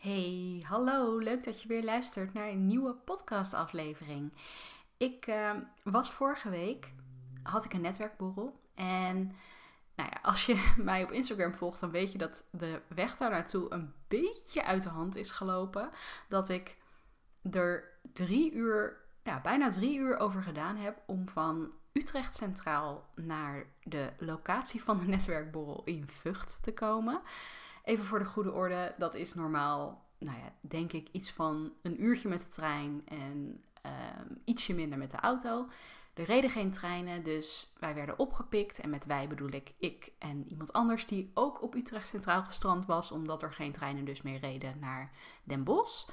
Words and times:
Hey, 0.00 0.64
hallo, 0.66 1.18
leuk 1.18 1.44
dat 1.44 1.62
je 1.62 1.68
weer 1.68 1.84
luistert 1.84 2.32
naar 2.32 2.48
een 2.48 2.66
nieuwe 2.66 2.94
podcastaflevering. 2.94 4.32
Ik 4.96 5.26
uh, 5.26 5.50
was 5.82 6.10
vorige 6.10 6.50
week, 6.50 6.92
had 7.42 7.64
ik 7.64 7.72
een 7.72 7.80
netwerkborrel 7.80 8.60
en 8.74 9.16
nou 9.96 10.10
ja, 10.12 10.18
als 10.22 10.46
je 10.46 10.72
mij 10.90 11.02
op 11.02 11.10
Instagram 11.10 11.54
volgt, 11.54 11.80
dan 11.80 11.90
weet 11.90 12.12
je 12.12 12.18
dat 12.18 12.44
de 12.50 12.80
weg 12.88 13.16
daar 13.16 13.30
naartoe 13.30 13.72
een 13.72 13.92
beetje 14.08 14.64
uit 14.64 14.82
de 14.82 14.88
hand 14.88 15.16
is 15.16 15.30
gelopen. 15.30 15.90
Dat 16.28 16.48
ik 16.48 16.78
er 17.50 17.84
drie 18.12 18.52
uur, 18.52 18.96
ja, 19.22 19.40
bijna 19.40 19.70
drie 19.70 19.98
uur 19.98 20.18
over 20.18 20.42
gedaan 20.42 20.76
heb 20.76 21.02
om 21.06 21.28
van 21.28 21.72
Utrecht 21.92 22.34
Centraal 22.36 23.08
naar 23.14 23.66
de 23.82 24.12
locatie 24.18 24.82
van 24.82 24.98
de 24.98 25.06
netwerkborrel 25.06 25.82
in 25.84 26.08
Vught 26.08 26.58
te 26.62 26.72
komen. 26.72 27.20
Even 27.90 28.04
voor 28.04 28.18
de 28.18 28.24
goede 28.24 28.52
orde, 28.52 28.94
dat 28.98 29.14
is 29.14 29.34
normaal, 29.34 30.06
nou 30.18 30.38
ja, 30.38 30.52
denk 30.60 30.92
ik 30.92 31.08
iets 31.12 31.30
van 31.30 31.72
een 31.82 32.02
uurtje 32.02 32.28
met 32.28 32.40
de 32.40 32.48
trein 32.48 33.02
en 33.04 33.64
uh, 33.86 33.92
ietsje 34.44 34.74
minder 34.74 34.98
met 34.98 35.10
de 35.10 35.16
auto. 35.16 35.68
Er 36.14 36.24
reden 36.24 36.50
geen 36.50 36.70
treinen, 36.70 37.24
dus 37.24 37.72
wij 37.78 37.94
werden 37.94 38.18
opgepikt. 38.18 38.80
En 38.80 38.90
met 38.90 39.06
wij 39.06 39.28
bedoel 39.28 39.50
ik 39.50 39.74
ik 39.78 40.12
en 40.18 40.50
iemand 40.50 40.72
anders 40.72 41.06
die 41.06 41.30
ook 41.34 41.62
op 41.62 41.74
Utrecht 41.74 42.08
Centraal 42.08 42.42
gestrand 42.42 42.86
was, 42.86 43.12
omdat 43.12 43.42
er 43.42 43.52
geen 43.52 43.72
treinen 43.72 44.04
dus 44.04 44.22
meer 44.22 44.40
reden 44.40 44.78
naar 44.78 45.12
Den 45.44 45.64
Bosch. 45.64 46.08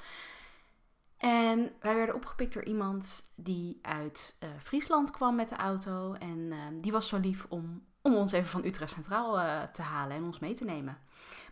En 1.16 1.72
wij 1.80 1.94
werden 1.94 2.14
opgepikt 2.14 2.52
door 2.52 2.64
iemand 2.64 3.30
die 3.36 3.78
uit 3.82 4.36
uh, 4.40 4.48
Friesland 4.62 5.10
kwam 5.10 5.34
met 5.34 5.48
de 5.48 5.56
auto. 5.56 6.12
En 6.12 6.38
uh, 6.38 6.58
die 6.80 6.92
was 6.92 7.08
zo 7.08 7.18
lief 7.18 7.46
om, 7.48 7.86
om 8.08 8.14
ons 8.14 8.32
even 8.32 8.48
van 8.48 8.64
Utrecht 8.64 8.92
Centraal 8.92 9.38
uh, 9.38 9.62
te 9.62 9.82
halen 9.82 10.16
en 10.16 10.24
ons 10.24 10.38
mee 10.38 10.54
te 10.54 10.64
nemen. 10.64 10.98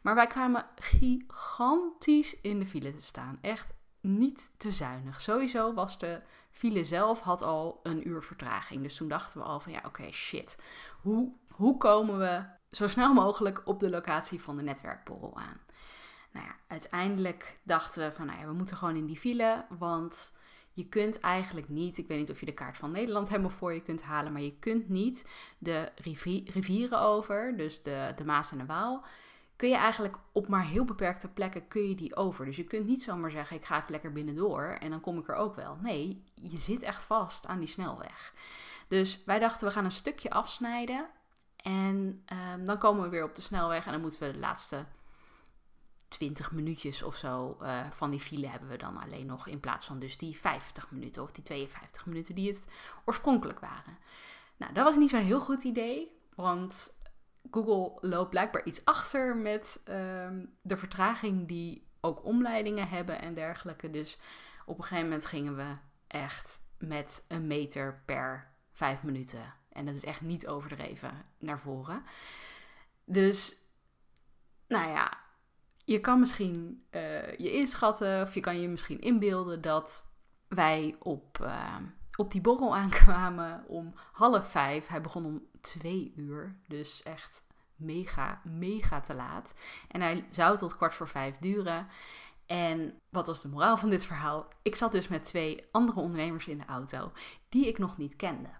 Maar 0.02 0.15
wij 0.15 0.27
kwamen 0.27 0.66
gigantisch 0.77 2.41
in 2.41 2.59
de 2.59 2.66
file 2.66 2.95
te 2.95 3.02
staan. 3.02 3.38
Echt 3.41 3.74
niet 4.01 4.51
te 4.56 4.70
zuinig. 4.70 5.20
Sowieso 5.20 5.74
was 5.74 5.98
de 5.98 6.23
file 6.51 6.84
zelf 6.84 7.21
had 7.21 7.43
al 7.43 7.80
een 7.82 8.09
uur 8.09 8.23
vertraging. 8.23 8.82
Dus 8.82 8.96
toen 8.96 9.09
dachten 9.09 9.40
we 9.40 9.46
al 9.46 9.60
van 9.60 9.73
ja, 9.73 9.80
oké, 9.84 10.12
shit. 10.12 10.59
Hoe, 11.01 11.32
hoe 11.49 11.77
komen 11.77 12.18
we 12.18 12.45
zo 12.71 12.88
snel 12.88 13.15
mogelijk 13.15 13.62
op 13.65 13.80
de 13.80 13.90
locatie 13.90 14.40
van 14.40 14.57
de 14.57 14.62
netwerkborrel 14.62 15.37
aan? 15.37 15.60
Nou 16.32 16.46
ja, 16.46 16.57
uiteindelijk 16.66 17.60
dachten 17.62 18.09
we 18.09 18.15
van 18.15 18.27
nou 18.27 18.38
ja, 18.38 18.46
we 18.46 18.52
moeten 18.52 18.77
gewoon 18.77 18.96
in 18.96 19.07
die 19.07 19.18
file, 19.18 19.65
want 19.79 20.32
je 20.77 20.88
kunt 20.88 21.21
eigenlijk 21.21 21.69
niet, 21.69 21.99
ik 21.99 22.07
weet 22.07 22.19
niet 22.19 22.30
of 22.30 22.41
je 22.41 22.46
de 22.46 22.55
kaart 22.55 22.77
van 22.77 22.91
Nederland 22.91 23.29
helemaal 23.29 23.51
voor 23.51 23.74
je 23.74 23.82
kunt 23.82 24.02
halen, 24.02 24.32
maar 24.32 24.43
je 24.43 24.59
kunt 24.59 24.88
niet 24.88 25.27
de 25.59 25.93
rivieren 26.45 27.01
over, 27.01 27.57
dus 27.57 27.83
de, 27.83 28.13
de 28.16 28.24
Maas 28.24 28.52
en 28.52 28.59
de 28.59 28.66
Waal, 28.66 29.05
kun 29.57 29.68
je 29.68 29.74
eigenlijk 29.74 30.16
op 30.33 30.49
maar 30.49 30.65
heel 30.65 30.85
beperkte 30.85 31.29
plekken 31.29 31.68
kun 31.68 31.88
je 31.88 31.95
die 31.95 32.16
over. 32.16 32.45
Dus 32.45 32.57
je 32.57 32.65
kunt 32.65 32.87
niet 32.87 33.02
zomaar 33.02 33.30
zeggen 33.30 33.57
ik 33.57 33.65
ga 33.65 33.77
even 33.77 33.91
lekker 33.91 34.13
binnendoor 34.13 34.77
en 34.80 34.91
dan 34.91 35.01
kom 35.01 35.18
ik 35.18 35.29
er 35.29 35.35
ook 35.35 35.55
wel. 35.55 35.77
Nee, 35.80 36.24
je 36.35 36.59
zit 36.59 36.83
echt 36.83 37.05
vast 37.05 37.46
aan 37.46 37.59
die 37.59 37.68
snelweg. 37.68 38.35
Dus 38.88 39.23
wij 39.24 39.38
dachten 39.38 39.66
we 39.66 39.73
gaan 39.73 39.85
een 39.85 39.93
stukje 39.93 40.30
afsnijden 40.30 41.07
en 41.57 42.24
um, 42.55 42.65
dan 42.65 42.79
komen 42.79 43.02
we 43.02 43.09
weer 43.09 43.24
op 43.24 43.35
de 43.35 43.43
snelweg 43.43 43.87
en 43.87 43.93
dan 43.93 44.01
moeten 44.01 44.21
we 44.21 44.33
de 44.33 44.38
laatste 44.38 44.85
20 46.09 46.52
minuutjes 46.52 47.02
of 47.02 47.16
zo 47.16 47.57
uh, 47.62 47.90
van 47.90 48.10
die 48.10 48.21
file 48.21 48.46
hebben 48.46 48.68
we 48.68 48.76
dan 48.76 48.96
alleen 48.96 49.26
nog. 49.26 49.46
In 49.46 49.60
plaats 49.60 49.87
van 49.87 49.99
dus 49.99 50.16
die 50.16 50.38
50 50.38 50.90
minuten 50.90 51.23
of 51.23 51.32
die 51.32 51.45
52 51.45 52.07
minuten 52.07 52.35
die 52.35 52.52
het 52.52 52.65
oorspronkelijk 53.04 53.60
waren. 53.60 53.99
Nou, 54.57 54.73
dat 54.73 54.84
was 54.84 54.96
niet 54.96 55.10
zo'n 55.10 55.21
heel 55.21 55.40
goed 55.40 55.62
idee. 55.62 56.10
Want 56.34 56.96
Google 57.51 58.09
loopt 58.09 58.30
blijkbaar 58.30 58.65
iets 58.65 58.84
achter 58.84 59.37
met 59.37 59.80
um, 59.88 60.57
de 60.62 60.77
vertraging 60.77 61.49
die 61.49 61.87
ook 62.01 62.24
omleidingen 62.24 62.88
hebben 62.88 63.21
en 63.21 63.34
dergelijke. 63.34 63.90
Dus 63.90 64.19
op 64.66 64.78
een 64.78 64.84
gegeven 64.84 65.09
moment 65.09 65.27
gingen 65.27 65.56
we 65.56 65.77
echt 66.06 66.62
met 66.78 67.25
een 67.28 67.47
meter 67.47 68.03
per 68.04 68.53
vijf 68.72 69.03
minuten. 69.03 69.54
En 69.69 69.87
dat 69.87 69.94
is 69.94 70.04
echt 70.04 70.21
niet 70.21 70.47
overdreven 70.47 71.25
naar 71.38 71.59
voren. 71.59 72.05
Dus, 73.05 73.56
nou 74.69 74.88
ja, 74.88 75.19
je 75.87 76.01
kan 76.01 76.21
misschien 76.21 76.85
uh, 76.91 77.37
je 77.37 77.53
inschatten 77.53 78.23
of 78.23 78.35
je 78.35 78.41
kan 78.41 78.61
je 78.61 78.69
misschien 78.69 79.01
inbeelden 79.01 79.61
dat 79.61 80.07
wij 80.49 80.97
op, 80.99 81.39
uh, 81.43 81.77
op 82.17 82.31
die 82.33 82.41
borrel 82.41 82.77
aankwamen 82.83 83.65
om 83.69 83.95
half 84.13 84.51
vijf. 84.51 84.87
Hij 84.87 85.01
begon 85.01 85.25
om 85.25 85.43
twee 85.61 86.13
uur, 86.17 86.57
dus 86.69 87.03
echt 87.03 87.45
mega, 87.77 88.41
mega 88.45 89.01
te 89.01 89.15
laat. 89.15 89.55
En 89.89 90.01
hij 90.01 90.27
zou 90.31 90.59
tot 90.59 90.77
kwart 90.77 90.95
voor 90.95 91.09
vijf 91.09 91.37
duren. 91.37 91.87
En 92.47 93.01
wat 93.09 93.27
was 93.27 93.43
de 93.43 93.49
moraal 93.49 93.77
van 93.77 93.91
dit 93.91 94.05
verhaal? 94.05 94.49
Ik 94.63 94.75
zat 94.75 94.93
dus 94.93 95.09
met 95.09 95.25
twee 95.25 95.65
andere 95.71 96.01
ondernemers 96.01 96.47
in 96.47 96.59
de 96.59 96.67
auto 96.67 97.13
die 97.49 97.67
ik 97.67 97.79
nog 97.79 97.97
niet 97.97 98.17
kende. 98.17 98.51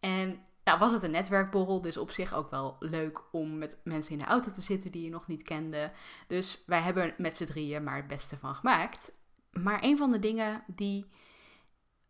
En 0.00 0.46
nou, 0.66 0.78
was 0.78 0.92
het 0.92 1.02
een 1.02 1.10
netwerkborrel, 1.10 1.80
dus 1.80 1.96
op 1.96 2.10
zich 2.10 2.34
ook 2.34 2.50
wel 2.50 2.76
leuk 2.80 3.22
om 3.32 3.58
met 3.58 3.78
mensen 3.84 4.12
in 4.12 4.18
de 4.18 4.24
auto 4.24 4.50
te 4.50 4.60
zitten 4.60 4.90
die 4.90 5.04
je 5.04 5.10
nog 5.10 5.26
niet 5.26 5.42
kende. 5.42 5.92
Dus 6.26 6.62
wij 6.66 6.80
hebben 6.80 7.14
met 7.18 7.36
z'n 7.36 7.44
drieën 7.44 7.84
maar 7.84 7.96
het 7.96 8.06
beste 8.06 8.36
van 8.36 8.54
gemaakt. 8.54 9.12
Maar 9.52 9.82
een 9.82 9.96
van 9.96 10.10
de 10.10 10.18
dingen 10.18 10.64
die, 10.66 11.06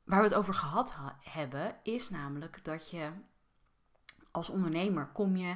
waar 0.05 0.19
we 0.19 0.27
het 0.27 0.34
over 0.34 0.55
gehad 0.55 0.95
hebben, 1.22 1.77
is 1.83 2.11
namelijk 2.11 2.65
dat 2.65 2.91
je 2.91 3.11
als 4.31 4.50
ondernemer 4.50 5.06
kom 5.06 5.37
je, 5.37 5.55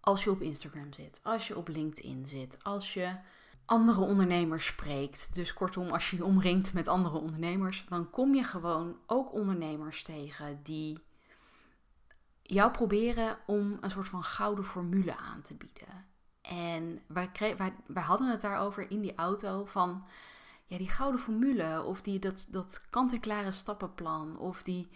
als 0.00 0.24
je 0.24 0.30
op 0.30 0.40
Instagram 0.40 0.92
zit, 0.92 1.20
als 1.22 1.48
je 1.48 1.56
op 1.56 1.68
LinkedIn 1.68 2.26
zit, 2.26 2.58
als 2.62 2.94
je 2.94 3.16
andere 3.64 4.00
ondernemers 4.00 4.66
spreekt. 4.66 5.34
Dus 5.34 5.52
kortom, 5.52 5.90
als 5.90 6.10
je 6.10 6.16
je 6.16 6.24
omringt 6.24 6.72
met 6.72 6.88
andere 6.88 7.18
ondernemers, 7.18 7.86
dan 7.88 8.10
kom 8.10 8.34
je 8.34 8.44
gewoon 8.44 8.96
ook 9.06 9.32
ondernemers 9.32 10.02
tegen 10.02 10.60
die 10.62 11.04
jou 12.46 12.70
proberen 12.70 13.38
om 13.46 13.76
een 13.80 13.90
soort 13.90 14.08
van 14.08 14.24
gouden 14.24 14.64
formule 14.64 15.16
aan 15.16 15.42
te 15.42 15.54
bieden. 15.54 16.06
En 16.42 17.02
wij, 17.06 17.72
hadden 17.94 18.30
het 18.30 18.40
daarover 18.40 18.90
in 18.90 19.00
die 19.00 19.14
auto 19.14 19.64
van 19.64 20.04
ja, 20.66 20.78
die 20.78 20.88
gouden 20.88 21.20
formule 21.20 21.82
of 21.82 22.02
die, 22.02 22.18
dat, 22.18 22.46
dat 22.50 22.86
kant-en-klare 22.90 23.52
stappenplan 23.52 24.38
of 24.38 24.62
die 24.62 24.88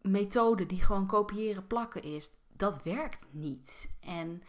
methode 0.00 0.66
die 0.66 0.82
gewoon 0.82 1.06
kopiëren 1.06 1.66
plakken 1.66 2.02
is, 2.02 2.30
dat 2.48 2.82
werkt 2.82 3.26
niet. 3.30 3.90
En 4.00 4.42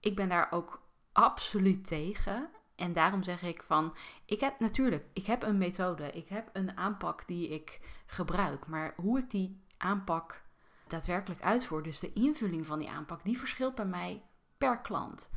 ik 0.00 0.16
ben 0.16 0.28
daar 0.28 0.48
ook 0.50 0.82
absoluut 1.12 1.86
tegen. 1.86 2.48
En 2.76 2.92
daarom 2.92 3.22
zeg 3.22 3.42
ik 3.42 3.62
van, 3.62 3.96
ik 4.24 4.40
heb 4.40 4.60
natuurlijk, 4.60 5.06
ik 5.12 5.26
heb 5.26 5.42
een 5.42 5.58
methode, 5.58 6.10
ik 6.10 6.28
heb 6.28 6.50
een 6.52 6.76
aanpak 6.76 7.26
die 7.26 7.48
ik 7.48 7.80
gebruik, 8.06 8.66
maar 8.66 8.94
hoe 8.96 9.18
ik 9.18 9.30
die 9.30 9.62
aanpak 9.76 10.42
daadwerkelijk 10.90 11.42
uitvoer, 11.42 11.82
dus 11.82 11.98
de 11.98 12.12
invulling 12.12 12.66
van 12.66 12.78
die 12.78 12.90
aanpak, 12.90 13.24
die 13.24 13.38
verschilt 13.38 13.74
bij 13.74 13.86
mij 13.86 14.22
per 14.58 14.80
klant. 14.80 15.30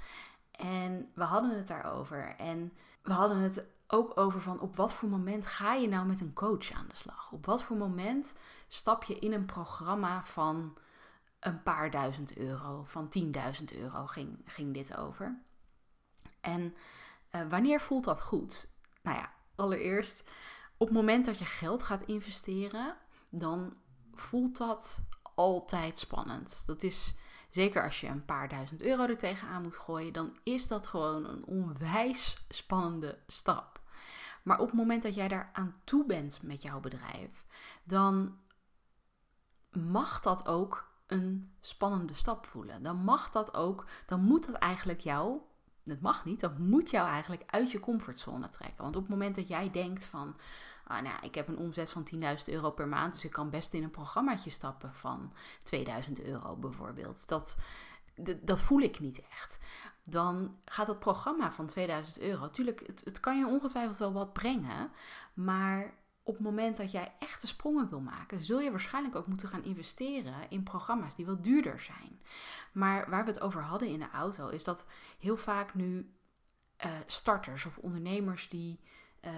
En 0.52 1.12
we 1.14 1.24
hadden 1.24 1.56
het 1.56 1.68
daarover. 1.68 2.36
En 2.36 2.74
we 3.02 3.14
hadden 3.14 3.38
het 3.38 3.66
ook 3.88 4.18
over 4.18 4.42
van 4.42 4.60
op 4.60 4.76
wat 4.76 4.94
voor 4.94 5.10
moment 5.10 5.46
ga 5.46 5.74
je 5.74 5.88
nou 5.88 6.08
met 6.08 6.22
een 6.22 6.34
coach 6.34 6.72
aan 6.72 6.88
de 6.88 6.96
slag? 6.96 7.32
Op 7.32 7.46
wat 7.46 7.64
voor 7.64 7.78
moment 7.78 8.36
stap 8.68 9.04
je 9.04 9.20
in 9.20 9.34
een 9.34 9.46
programma 9.46 10.26
van 10.26 10.78
een 11.40 11.64
paar 11.64 11.92
duizend 11.92 12.38
euro, 12.38 12.84
van 12.86 13.14
10.000 13.18 13.78
euro 13.78 14.06
ging, 14.06 14.40
ging 14.46 14.74
dit 14.74 14.98
over. 14.98 15.42
En 16.42 16.76
uh, 17.32 17.42
wanneer 17.50 17.82
voelt 17.82 18.04
dat 18.04 18.22
goed? 18.22 18.68
Nou 19.02 19.18
ja, 19.18 19.32
allereerst 19.56 20.24
op 20.78 20.88
het 20.88 20.96
moment 20.96 21.26
dat 21.26 21.40
je 21.40 21.46
geld 21.46 21.84
gaat 21.84 22.06
investeren, 22.06 22.96
dan 23.30 23.74
voelt 24.14 24.58
dat 24.58 25.04
altijd 25.36 26.00
spannend. 26.00 26.64
Dat 26.66 26.84
is 26.84 27.16
zeker 27.50 27.84
als 27.84 28.02
je 28.02 28.08
een 28.08 28.26
paar 28.26 28.50
duizend 28.50 28.82
euro 28.82 29.04
er 29.04 29.18
tegenaan 29.18 29.62
moet 29.62 29.78
gooien, 29.78 30.14
dan 30.14 30.38
is 30.44 30.68
dat 30.68 30.88
gewoon 30.88 31.26
een 31.26 31.46
onwijs 31.46 32.46
spannende 32.48 33.20
stap. 33.28 33.82
Maar 34.44 34.60
op 34.60 34.68
het 34.68 34.76
moment 34.76 35.04
dat 35.04 35.16
jij 35.16 35.28
daar 35.28 35.50
aan 35.54 35.76
toe 35.84 36.06
bent 36.06 36.40
met 36.42 36.62
jouw 36.62 36.80
bedrijf, 36.80 37.46
dan 37.84 38.38
mag 39.72 40.20
dat 40.20 40.48
ook 40.48 40.92
een 41.08 41.56
spannende 41.60 42.14
stap 42.14 42.46
voelen. 42.46 42.84
Dan 42.84 42.96
mag 42.98 43.32
dat 43.32 43.54
ook, 43.54 43.86
dan 44.06 44.22
moet 44.22 44.46
dat 44.46 44.56
eigenlijk 44.56 45.00
jou, 45.00 45.40
dat 45.84 46.00
mag 46.00 46.26
niet, 46.26 46.40
dat 46.40 46.58
moet 46.58 46.90
jou 46.90 47.08
eigenlijk 47.08 47.44
uit 47.46 47.72
je 47.72 47.80
comfortzone 47.80 48.50
trekken. 48.50 48.84
Want 48.84 48.96
op 48.96 49.02
het 49.02 49.12
moment 49.12 49.36
dat 49.36 49.48
jij 49.48 49.72
denkt 49.72 50.06
van, 50.06 50.36
ah, 50.84 51.02
nou, 51.02 51.16
ik 51.22 51.36
heb 51.36 51.48
een 51.48 51.58
omzet 51.58 51.90
van 51.90 52.08
10.000 52.14 52.20
euro 52.46 52.72
per 52.72 52.88
maand, 52.88 53.14
dus 53.14 53.24
ik 53.24 53.32
kan 53.32 53.50
best 53.50 53.74
in 53.74 53.84
een 53.84 53.90
programmaatje 53.90 54.50
stappen 54.50 54.94
van 54.94 55.34
2000 55.64 56.22
euro 56.22 56.56
bijvoorbeeld. 56.56 57.28
Dat, 57.28 57.58
dat 58.42 58.62
voel 58.62 58.80
ik 58.80 59.00
niet 59.00 59.22
echt. 59.22 59.60
Dan 60.04 60.58
gaat 60.66 60.88
dat 60.88 61.00
programma 61.00 61.52
van 61.52 61.66
2000 61.66 62.20
euro, 62.20 62.40
natuurlijk, 62.42 62.88
het, 62.88 63.02
het 63.04 63.20
kan 63.20 63.38
je 63.38 63.48
ongetwijfeld 63.48 63.98
wel 63.98 64.14
wat 64.14 64.34
brengen, 64.34 64.92
maar 65.34 65.94
op 66.24 66.34
het 66.34 66.44
moment 66.44 66.78
dat 66.78 66.92
jij 66.92 67.14
echte 67.20 67.48
sprongen 67.48 67.90
wil 67.90 68.00
maken, 68.00 68.44
zul 68.44 68.60
je 68.60 68.72
waarschijnlijk 68.72 69.16
ook 69.16 69.28
moeten 69.28 69.48
gaan 69.48 69.64
investeren 69.64 70.50
in 70.50 70.64
programma's 70.64 71.16
die 71.16 71.26
wat 71.26 71.44
duurder 71.44 71.80
zijn. 71.80 72.22
Maar 72.72 73.10
waar 73.10 73.26
we 73.26 73.32
het 73.32 73.42
over 73.42 73.62
hadden 73.62 73.88
in 73.88 74.00
de 74.00 74.10
auto, 74.10 74.48
is 74.48 74.64
dat 74.64 74.86
heel 75.20 75.38
vaak 75.38 75.74
nu 75.74 76.14
eh, 76.76 76.92
starters 77.06 77.66
of 77.66 77.78
ondernemers 77.78 78.50
die 78.50 78.80
uh, 79.26 79.32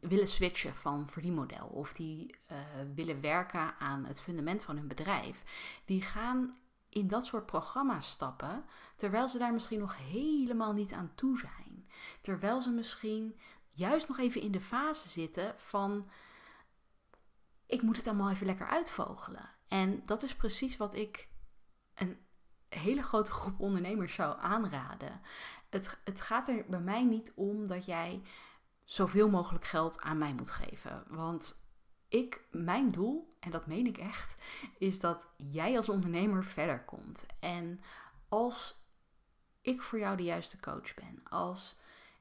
willen 0.00 0.28
switchen 0.28 0.74
van 0.74 1.08
verdienmodel 1.08 1.66
of 1.66 1.92
die 1.92 2.34
uh, 2.52 2.58
willen 2.94 3.20
werken 3.20 3.74
aan 3.78 4.04
het 4.04 4.20
fundament 4.20 4.62
van 4.62 4.76
hun 4.76 4.88
bedrijf, 4.88 5.44
die 5.84 6.02
gaan 6.02 6.56
in 6.88 7.08
dat 7.08 7.26
soort 7.26 7.46
programma's 7.46 8.10
stappen 8.10 8.64
terwijl 8.96 9.28
ze 9.28 9.38
daar 9.38 9.52
misschien 9.52 9.78
nog 9.78 9.96
helemaal 9.96 10.72
niet 10.72 10.92
aan 10.92 11.12
toe 11.14 11.38
zijn. 11.38 11.88
Terwijl 12.20 12.60
ze 12.60 12.70
misschien 12.70 13.38
juist 13.72 14.08
nog 14.08 14.18
even 14.18 14.40
in 14.40 14.52
de 14.52 14.60
fase 14.60 15.08
zitten 15.08 15.54
van 15.56 16.10
ik 17.66 17.82
moet 17.82 17.96
het 17.96 18.06
allemaal 18.06 18.30
even 18.30 18.46
lekker 18.46 18.66
uitvogelen. 18.66 19.50
En 19.68 20.02
dat 20.06 20.22
is 20.22 20.36
precies 20.36 20.76
wat 20.76 20.94
ik 20.94 21.28
een 21.94 22.26
hele 22.68 23.02
grote 23.02 23.30
groep 23.40 23.60
ondernemers 23.60 24.14
zou 24.14 24.40
aanraden. 24.40 25.20
Het, 25.70 26.00
het 26.04 26.20
gaat 26.20 26.48
er 26.48 26.64
bij 26.68 26.80
mij 26.80 27.04
niet 27.04 27.32
om 27.34 27.68
dat 27.68 27.84
jij 27.84 28.22
zoveel 28.84 29.28
mogelijk 29.28 29.64
geld 29.64 30.00
aan 30.00 30.18
mij 30.18 30.34
moet 30.34 30.50
geven. 30.50 31.04
Want 31.08 31.62
ik, 32.08 32.44
mijn 32.50 32.90
doel, 32.90 33.36
en 33.40 33.50
dat 33.50 33.66
meen 33.66 33.86
ik 33.86 33.98
echt, 33.98 34.36
is 34.78 34.98
dat 34.98 35.28
jij 35.36 35.76
als 35.76 35.88
ondernemer 35.88 36.44
verder 36.44 36.84
komt. 36.84 37.26
En 37.40 37.80
als 38.28 38.84
ik 39.60 39.82
voor 39.82 39.98
jou 39.98 40.16
de 40.16 40.22
juiste 40.22 40.60
coach 40.60 40.94
ben, 40.94 41.22
als 41.28 41.78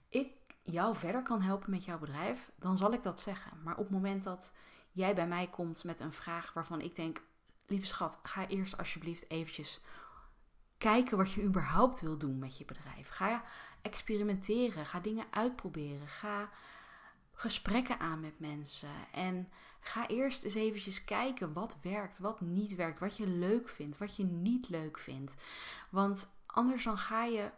ik 0.07 0.40
jou 0.61 0.95
verder 0.95 1.23
kan 1.23 1.41
helpen 1.41 1.71
met 1.71 1.85
jouw 1.85 1.99
bedrijf, 1.99 2.51
dan 2.55 2.77
zal 2.77 2.93
ik 2.93 3.03
dat 3.03 3.19
zeggen. 3.19 3.57
Maar 3.63 3.77
op 3.77 3.83
het 3.83 3.93
moment 3.93 4.23
dat 4.23 4.51
jij 4.91 5.15
bij 5.15 5.27
mij 5.27 5.47
komt 5.47 5.83
met 5.83 5.99
een 5.99 6.13
vraag 6.13 6.53
waarvan 6.53 6.81
ik 6.81 6.95
denk, 6.95 7.21
lieve 7.65 7.85
schat, 7.85 8.19
ga 8.23 8.47
eerst 8.47 8.77
alsjeblieft 8.77 9.29
eventjes 9.29 9.81
kijken 10.77 11.17
wat 11.17 11.31
je 11.31 11.43
überhaupt 11.43 12.01
wil 12.01 12.17
doen 12.17 12.39
met 12.39 12.57
je 12.57 12.65
bedrijf. 12.65 13.09
Ga 13.09 13.43
experimenteren, 13.81 14.85
ga 14.85 14.99
dingen 14.99 15.25
uitproberen, 15.29 16.07
ga 16.07 16.49
gesprekken 17.33 17.99
aan 17.99 18.19
met 18.19 18.39
mensen 18.39 18.89
en 19.11 19.47
ga 19.79 20.07
eerst 20.07 20.43
eens 20.43 20.53
eventjes 20.53 21.03
kijken 21.03 21.53
wat 21.53 21.77
werkt, 21.81 22.19
wat 22.19 22.41
niet 22.41 22.75
werkt, 22.75 22.99
wat 22.99 23.17
je 23.17 23.27
leuk 23.27 23.69
vindt, 23.69 23.97
wat 23.97 24.15
je 24.15 24.23
niet 24.23 24.69
leuk 24.69 24.99
vindt. 24.99 25.33
Want 25.89 26.29
anders 26.45 26.83
dan 26.83 26.97
ga 26.97 27.23
je 27.23 27.51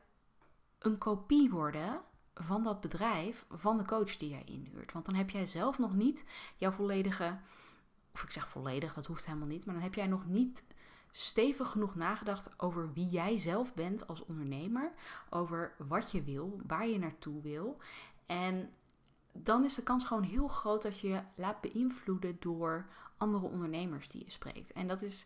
een 0.80 0.98
kopie 0.98 1.50
worden 1.50 2.02
van 2.34 2.64
dat 2.64 2.82
bedrijf, 2.82 3.46
van 3.50 3.78
de 3.78 3.86
coach 3.86 4.18
die 4.18 4.30
jij 4.30 4.44
inhuurt. 4.46 4.92
Want 4.92 5.06
dan 5.06 5.16
heb 5.16 5.30
jij 5.30 5.46
zelf 5.46 5.78
nog 5.78 5.94
niet 5.94 6.26
jouw 6.58 6.72
volledige, 6.72 7.38
of 8.14 8.24
ik 8.24 8.32
zeg 8.32 8.50
volledig, 8.50 8.94
dat 8.94 9.06
hoeft 9.06 9.26
helemaal 9.26 9.48
niet, 9.48 9.66
maar 9.66 9.74
dan 9.74 9.84
heb 9.84 9.96
jij 9.96 10.08
nog 10.08 10.26
niet 10.26 10.64
stevig 11.12 11.70
genoeg 11.70 11.96
nagedacht 11.96 12.62
over 12.62 12.94
wie 12.94 13.10
jij 13.10 13.38
zelf 13.38 13.74
bent 13.74 14.08
als 14.08 14.26
ondernemer, 14.26 14.92
over 15.30 15.76
wat 15.78 16.12
je 16.12 16.24
wil, 16.24 16.60
waar 16.68 16.88
je 16.88 17.00
naartoe 17.00 17.42
wil. 17.42 17.78
En 18.26 18.74
dan 19.32 19.64
is 19.64 19.76
de 19.76 19.84
kans 19.84 20.06
gewoon 20.06 20.24
heel 20.24 20.48
groot 20.48 20.82
dat 20.82 21.00
je 21.00 21.08
je 21.08 21.22
laat 21.36 21.62
beïnvloeden 21.62 22.38
door 22.40 22.86
andere 23.18 23.46
ondernemers 23.46 24.08
die 24.08 24.24
je 24.26 24.32
spreekt. 24.32 24.72
En 24.72 24.88
dat 24.88 25.02
is 25.02 25.26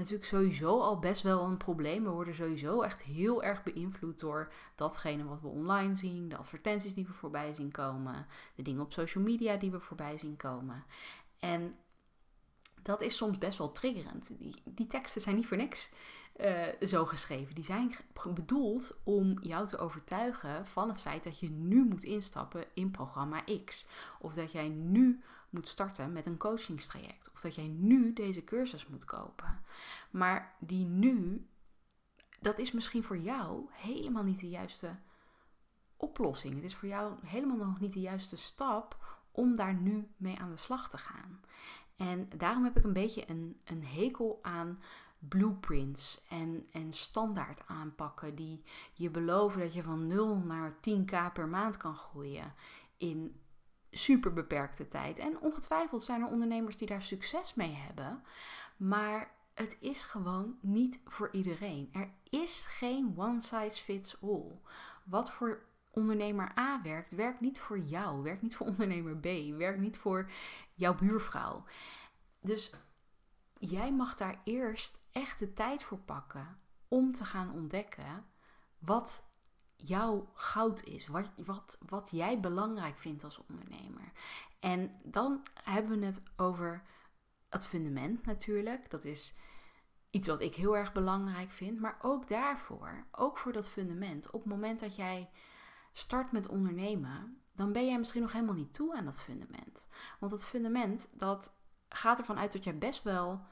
natuurlijk 0.00 0.28
sowieso 0.28 0.80
al 0.80 0.98
best 0.98 1.22
wel 1.22 1.44
een 1.44 1.56
probleem. 1.56 2.04
We 2.04 2.10
worden 2.10 2.34
sowieso 2.34 2.82
echt 2.82 3.02
heel 3.02 3.42
erg 3.42 3.62
beïnvloed 3.62 4.20
door 4.20 4.52
datgene 4.74 5.24
wat 5.24 5.40
we 5.40 5.48
online 5.48 5.94
zien, 5.94 6.28
de 6.28 6.36
advertenties 6.36 6.94
die 6.94 7.06
we 7.06 7.12
voorbij 7.12 7.54
zien 7.54 7.72
komen, 7.72 8.26
de 8.54 8.62
dingen 8.62 8.82
op 8.82 8.92
social 8.92 9.24
media 9.24 9.56
die 9.56 9.70
we 9.70 9.80
voorbij 9.80 10.18
zien 10.18 10.36
komen. 10.36 10.84
En 11.38 11.76
dat 12.82 13.00
is 13.00 13.16
soms 13.16 13.38
best 13.38 13.58
wel 13.58 13.72
triggerend. 13.72 14.30
Die, 14.38 14.54
die 14.64 14.86
teksten 14.86 15.20
zijn 15.20 15.36
niet 15.36 15.46
voor 15.46 15.56
niks 15.56 15.90
uh, 16.40 16.88
zo 16.88 17.06
geschreven. 17.06 17.54
Die 17.54 17.64
zijn 17.64 17.94
bedoeld 18.34 18.94
om 19.04 19.38
jou 19.40 19.68
te 19.68 19.78
overtuigen 19.78 20.66
van 20.66 20.88
het 20.88 21.00
feit 21.00 21.24
dat 21.24 21.40
je 21.40 21.50
nu 21.50 21.84
moet 21.84 22.04
instappen 22.04 22.64
in 22.74 22.90
programma 22.90 23.44
X. 23.64 23.86
Of 24.20 24.32
dat 24.32 24.52
jij 24.52 24.68
nu 24.68 25.22
moet 25.50 25.68
starten 25.68 26.12
met 26.12 26.26
een 26.26 26.36
coachingstraject. 26.36 27.30
Of 27.34 27.40
dat 27.40 27.54
jij 27.54 27.68
nu 27.68 28.12
deze 28.12 28.44
cursus 28.44 28.86
moet 28.86 29.04
kopen. 29.04 29.64
Maar 30.10 30.56
die 30.58 30.84
nu, 30.84 31.46
dat 32.40 32.58
is 32.58 32.72
misschien 32.72 33.02
voor 33.02 33.18
jou 33.18 33.66
helemaal 33.70 34.24
niet 34.24 34.40
de 34.40 34.48
juiste 34.48 34.98
oplossing. 35.96 36.54
Het 36.54 36.64
is 36.64 36.74
voor 36.74 36.88
jou 36.88 37.14
helemaal 37.24 37.56
nog 37.56 37.80
niet 37.80 37.92
de 37.92 38.00
juiste 38.00 38.36
stap 38.36 39.18
om 39.32 39.54
daar 39.54 39.74
nu 39.74 40.08
mee 40.16 40.38
aan 40.38 40.50
de 40.50 40.56
slag 40.56 40.88
te 40.88 40.98
gaan. 40.98 41.40
En 41.96 42.28
daarom 42.36 42.64
heb 42.64 42.76
ik 42.76 42.84
een 42.84 42.92
beetje 42.92 43.30
een, 43.30 43.60
een 43.64 43.84
hekel 43.84 44.38
aan 44.42 44.78
blueprints 45.18 46.24
en, 46.28 46.66
en 46.70 46.92
standaard 46.92 47.62
aanpakken 47.66 48.34
die 48.34 48.62
je 48.92 49.10
beloven 49.10 49.60
dat 49.60 49.74
je 49.74 49.82
van 49.82 50.06
0 50.06 50.36
naar 50.36 50.74
10k 50.74 51.32
per 51.32 51.48
maand 51.48 51.76
kan 51.76 51.94
groeien 51.94 52.54
in 52.96 53.40
super 53.90 54.32
beperkte 54.32 54.88
tijd. 54.88 55.18
En 55.18 55.40
ongetwijfeld 55.40 56.02
zijn 56.02 56.20
er 56.20 56.28
ondernemers 56.28 56.76
die 56.76 56.86
daar 56.86 57.02
succes 57.02 57.54
mee 57.54 57.72
hebben, 57.72 58.22
maar 58.76 59.34
het 59.54 59.76
is 59.80 60.02
gewoon 60.02 60.58
niet 60.60 61.00
voor 61.04 61.28
iedereen. 61.32 61.88
Er 61.92 62.10
is 62.30 62.66
geen 62.66 63.14
one 63.16 63.40
size 63.40 63.82
fits 63.82 64.22
all. 64.22 64.60
Wat 65.04 65.30
voor 65.30 65.68
ondernemer 65.90 66.58
A 66.58 66.82
werkt, 66.82 67.10
werkt 67.10 67.40
niet 67.40 67.60
voor 67.60 67.78
jou, 67.78 68.22
werkt 68.22 68.42
niet 68.42 68.56
voor 68.56 68.66
ondernemer 68.72 69.16
B, 69.16 69.56
werkt 69.58 69.80
niet 69.80 69.96
voor 69.96 70.30
jouw 70.74 70.94
buurvrouw. 70.94 71.64
Dus 72.40 72.72
jij 73.58 73.92
mag 73.92 74.14
daar 74.14 74.40
eerst 74.44 75.00
echt 75.12 75.38
de 75.38 75.52
tijd 75.52 75.82
voor 75.82 75.98
pakken 75.98 76.58
om 76.88 77.12
te 77.12 77.24
gaan 77.24 77.52
ontdekken 77.52 78.24
wat 78.78 79.29
jouw 79.82 80.30
goud 80.34 80.84
is, 80.84 81.06
wat, 81.06 81.32
wat, 81.44 81.78
wat 81.88 82.10
jij 82.12 82.40
belangrijk 82.40 82.98
vindt 82.98 83.24
als 83.24 83.40
ondernemer. 83.48 84.12
En 84.60 85.00
dan 85.02 85.42
hebben 85.64 86.00
we 86.00 86.06
het 86.06 86.22
over 86.36 86.82
het 87.48 87.66
fundament 87.66 88.26
natuurlijk. 88.26 88.90
Dat 88.90 89.04
is 89.04 89.34
iets 90.10 90.26
wat 90.26 90.40
ik 90.40 90.54
heel 90.54 90.76
erg 90.76 90.92
belangrijk 90.92 91.52
vind, 91.52 91.80
maar 91.80 91.98
ook 92.02 92.28
daarvoor, 92.28 93.06
ook 93.10 93.38
voor 93.38 93.52
dat 93.52 93.68
fundament. 93.68 94.30
Op 94.30 94.40
het 94.40 94.50
moment 94.50 94.80
dat 94.80 94.96
jij 94.96 95.30
start 95.92 96.32
met 96.32 96.48
ondernemen, 96.48 97.42
dan 97.52 97.72
ben 97.72 97.86
jij 97.86 97.98
misschien 97.98 98.22
nog 98.22 98.32
helemaal 98.32 98.54
niet 98.54 98.74
toe 98.74 98.96
aan 98.96 99.04
dat 99.04 99.22
fundament. 99.22 99.88
Want 100.20 100.32
dat 100.32 100.44
fundament, 100.44 101.08
dat 101.12 101.52
gaat 101.88 102.18
ervan 102.18 102.38
uit 102.38 102.52
dat 102.52 102.64
jij 102.64 102.78
best 102.78 103.02
wel 103.02 103.46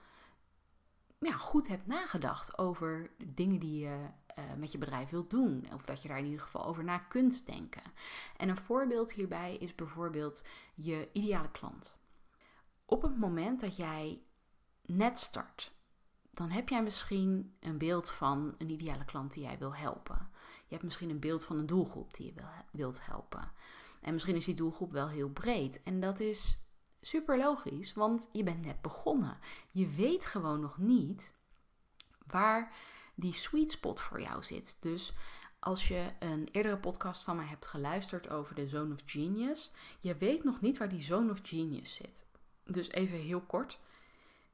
ja, 1.19 1.33
goed 1.33 1.69
hebt 1.69 1.87
nagedacht 1.87 2.59
over 2.59 3.11
dingen 3.35 3.61
die 3.61 3.79
je 3.79 4.07
uh, 4.39 4.45
met 4.57 4.73
je 4.73 4.79
bedrijf 4.79 5.11
wilt 5.11 5.31
doen. 5.31 5.67
Of 5.75 5.83
dat 5.83 6.03
je 6.03 6.09
daar 6.09 6.19
in 6.19 6.25
ieder 6.25 6.41
geval 6.41 6.67
over 6.67 6.85
na 6.85 6.99
kunt 6.99 7.47
denken. 7.47 7.83
En 8.37 8.49
een 8.49 8.57
voorbeeld 8.57 9.13
hierbij 9.13 9.57
is 9.57 9.75
bijvoorbeeld 9.75 10.45
je 10.75 11.09
ideale 11.13 11.51
klant. 11.51 11.97
Op 12.85 13.03
het 13.03 13.19
moment 13.19 13.61
dat 13.61 13.77
jij 13.77 14.23
net 14.83 15.19
start, 15.19 15.73
dan 16.31 16.51
heb 16.51 16.69
jij 16.69 16.83
misschien 16.83 17.57
een 17.61 17.79
beeld 17.79 18.11
van 18.11 18.55
een 18.59 18.71
ideale 18.71 19.05
klant 19.05 19.33
die 19.33 19.43
jij 19.43 19.59
wil 19.59 19.75
helpen. 19.75 20.31
Je 20.67 20.75
hebt 20.75 20.83
misschien 20.83 21.11
een 21.11 21.21
beeld 21.21 21.45
van 21.45 21.59
een 21.59 21.67
doelgroep 21.67 22.15
die 22.15 22.27
je 22.27 22.33
wil, 22.33 22.49
wilt 22.73 23.07
helpen. 23.07 23.53
En 24.01 24.13
misschien 24.13 24.37
is 24.37 24.45
die 24.45 24.55
doelgroep 24.55 24.93
wel 24.93 25.09
heel 25.09 25.29
breed. 25.29 25.83
En 25.83 26.01
dat 26.01 26.21
is 26.21 26.68
super 27.01 27.39
logisch, 27.39 27.95
want 27.95 28.29
je 28.33 28.43
bent 28.43 28.65
net 28.65 28.81
begonnen. 28.81 29.39
Je 29.71 29.89
weet 29.89 30.27
gewoon 30.27 30.61
nog 30.61 30.79
niet 30.79 31.33
waar 32.27 32.73
die 33.15 33.33
sweet 33.33 33.71
spot 33.71 34.01
voor 34.01 34.21
jou 34.21 34.43
zit. 34.43 34.77
Dus 34.81 35.13
als 35.59 35.89
je 35.89 36.13
een 36.19 36.49
eerdere 36.53 36.79
podcast 36.79 37.23
van 37.23 37.37
mij 37.37 37.47
hebt 37.47 37.67
geluisterd 37.67 38.29
over 38.29 38.55
de 38.55 38.69
Zone 38.69 38.95
of 38.95 39.01
Genius, 39.07 39.73
je 40.01 40.17
weet 40.17 40.45
nog 40.45 40.61
niet 40.61 40.79
waar 40.79 40.89
die 40.89 41.03
Zone 41.03 41.31
of 41.31 41.41
Genius 41.43 41.95
zit. 41.95 42.27
Dus 42.65 42.91
even 42.91 43.19
heel 43.19 43.41
kort. 43.41 43.79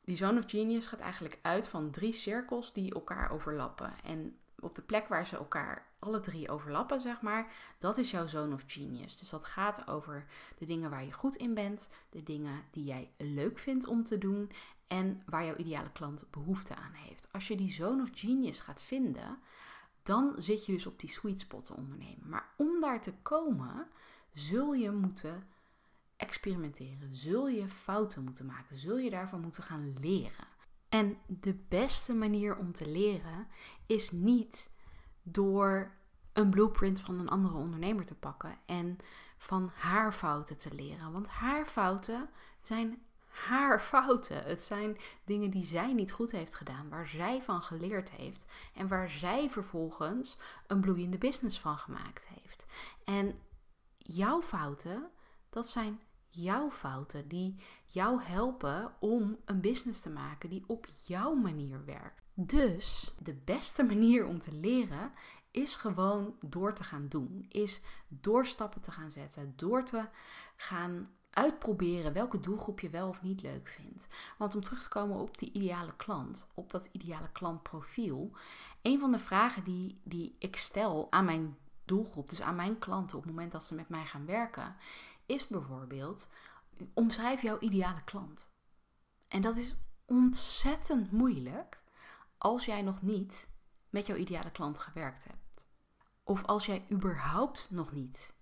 Die 0.04 0.16
Zone 0.16 0.38
of 0.38 0.50
Genius 0.50 0.86
gaat 0.86 1.00
eigenlijk 1.00 1.38
uit 1.42 1.68
van 1.68 1.90
drie 1.90 2.12
cirkels 2.12 2.72
die 2.72 2.94
elkaar 2.94 3.30
overlappen. 3.30 3.92
En 4.04 4.38
op 4.58 4.74
de 4.74 4.82
plek 4.82 5.08
waar 5.08 5.26
ze 5.26 5.36
elkaar 5.36 5.86
alle 6.04 6.20
drie 6.20 6.50
overlappen, 6.50 7.00
zeg 7.00 7.20
maar, 7.20 7.52
dat 7.78 7.98
is 7.98 8.10
jouw 8.10 8.26
zone 8.26 8.54
of 8.54 8.64
genius. 8.66 9.18
Dus 9.18 9.30
dat 9.30 9.44
gaat 9.44 9.88
over 9.88 10.26
de 10.58 10.66
dingen 10.66 10.90
waar 10.90 11.04
je 11.04 11.12
goed 11.12 11.36
in 11.36 11.54
bent, 11.54 11.88
de 12.10 12.22
dingen 12.22 12.62
die 12.70 12.84
jij 12.84 13.10
leuk 13.16 13.58
vindt 13.58 13.86
om 13.86 14.04
te 14.04 14.18
doen 14.18 14.50
en 14.86 15.22
waar 15.26 15.44
jouw 15.44 15.56
ideale 15.56 15.92
klant 15.92 16.26
behoefte 16.30 16.74
aan 16.74 16.92
heeft. 16.92 17.28
Als 17.32 17.48
je 17.48 17.56
die 17.56 17.70
zone 17.70 18.02
of 18.02 18.10
genius 18.12 18.60
gaat 18.60 18.82
vinden, 18.82 19.38
dan 20.02 20.34
zit 20.38 20.66
je 20.66 20.72
dus 20.72 20.86
op 20.86 21.00
die 21.00 21.10
sweet 21.10 21.40
spot 21.40 21.64
te 21.64 21.76
ondernemen. 21.76 22.28
Maar 22.28 22.54
om 22.56 22.80
daar 22.80 23.02
te 23.02 23.12
komen, 23.22 23.86
zul 24.32 24.72
je 24.72 24.90
moeten 24.90 25.46
experimenteren, 26.16 27.16
zul 27.16 27.48
je 27.48 27.68
fouten 27.68 28.24
moeten 28.24 28.46
maken, 28.46 28.78
zul 28.78 28.98
je 28.98 29.10
daarvan 29.10 29.40
moeten 29.40 29.62
gaan 29.62 29.98
leren. 30.00 30.46
En 30.88 31.18
de 31.26 31.54
beste 31.54 32.14
manier 32.14 32.56
om 32.56 32.72
te 32.72 32.88
leren 32.88 33.46
is 33.86 34.10
niet 34.10 34.73
door 35.24 35.92
een 36.32 36.50
blueprint 36.50 37.00
van 37.00 37.18
een 37.18 37.28
andere 37.28 37.56
ondernemer 37.56 38.04
te 38.04 38.14
pakken 38.14 38.58
en 38.66 38.98
van 39.38 39.70
haar 39.74 40.12
fouten 40.12 40.58
te 40.58 40.74
leren. 40.74 41.12
Want 41.12 41.26
haar 41.26 41.66
fouten 41.66 42.28
zijn 42.62 43.02
haar 43.28 43.80
fouten. 43.92 44.44
Het 44.44 44.62
zijn 44.62 44.98
dingen 45.24 45.50
die 45.50 45.64
zij 45.64 45.92
niet 45.92 46.12
goed 46.12 46.30
heeft 46.30 46.54
gedaan, 46.54 46.88
waar 46.88 47.08
zij 47.08 47.42
van 47.42 47.62
geleerd 47.62 48.10
heeft 48.10 48.46
en 48.74 48.88
waar 48.88 49.10
zij 49.10 49.50
vervolgens 49.50 50.38
een 50.66 50.80
bloeiende 50.80 51.18
business 51.18 51.60
van 51.60 51.78
gemaakt 51.78 52.26
heeft. 52.26 52.66
En 53.04 53.38
jouw 53.98 54.42
fouten, 54.42 55.10
dat 55.50 55.68
zijn 55.68 56.00
jouw 56.28 56.70
fouten 56.70 57.28
die 57.28 57.56
jou 57.86 58.22
helpen 58.22 58.94
om 59.00 59.36
een 59.44 59.60
business 59.60 60.00
te 60.00 60.10
maken 60.10 60.50
die 60.50 60.64
op 60.66 60.86
jouw 61.06 61.34
manier 61.34 61.84
werkt. 61.84 62.23
Dus 62.34 63.14
de 63.22 63.34
beste 63.34 63.82
manier 63.82 64.26
om 64.26 64.38
te 64.38 64.52
leren 64.52 65.12
is 65.50 65.76
gewoon 65.76 66.36
door 66.46 66.74
te 66.74 66.84
gaan 66.84 67.08
doen. 67.08 67.46
Is 67.48 67.80
door 68.08 68.46
stappen 68.46 68.80
te 68.80 68.90
gaan 68.90 69.10
zetten. 69.10 69.52
Door 69.56 69.84
te 69.84 70.08
gaan 70.56 71.10
uitproberen 71.30 72.12
welke 72.12 72.40
doelgroep 72.40 72.80
je 72.80 72.90
wel 72.90 73.08
of 73.08 73.22
niet 73.22 73.42
leuk 73.42 73.68
vindt. 73.68 74.06
Want 74.38 74.54
om 74.54 74.60
terug 74.62 74.82
te 74.82 74.88
komen 74.88 75.16
op 75.16 75.38
die 75.38 75.52
ideale 75.52 75.96
klant, 75.96 76.46
op 76.54 76.70
dat 76.70 76.88
ideale 76.92 77.32
klantprofiel. 77.32 78.30
Een 78.82 78.98
van 78.98 79.12
de 79.12 79.18
vragen 79.18 79.64
die, 79.64 80.00
die 80.04 80.36
ik 80.38 80.56
stel 80.56 81.06
aan 81.10 81.24
mijn 81.24 81.56
doelgroep, 81.84 82.28
dus 82.28 82.40
aan 82.40 82.56
mijn 82.56 82.78
klanten 82.78 83.16
op 83.16 83.22
het 83.22 83.32
moment 83.32 83.52
dat 83.52 83.64
ze 83.64 83.74
met 83.74 83.88
mij 83.88 84.04
gaan 84.04 84.26
werken, 84.26 84.76
is 85.26 85.46
bijvoorbeeld: 85.46 86.28
omschrijf 86.94 87.42
jouw 87.42 87.58
ideale 87.58 88.04
klant. 88.04 88.50
En 89.28 89.40
dat 89.40 89.56
is 89.56 89.74
ontzettend 90.06 91.12
moeilijk 91.12 91.82
als 92.44 92.64
jij 92.64 92.82
nog 92.82 93.02
niet 93.02 93.48
met 93.90 94.06
jouw 94.06 94.16
ideale 94.16 94.50
klant 94.50 94.78
gewerkt 94.78 95.24
hebt. 95.24 95.66
Of 96.22 96.44
als 96.44 96.66
jij 96.66 96.86
überhaupt 96.92 97.68
nog 97.70 97.92
niet 97.92 98.34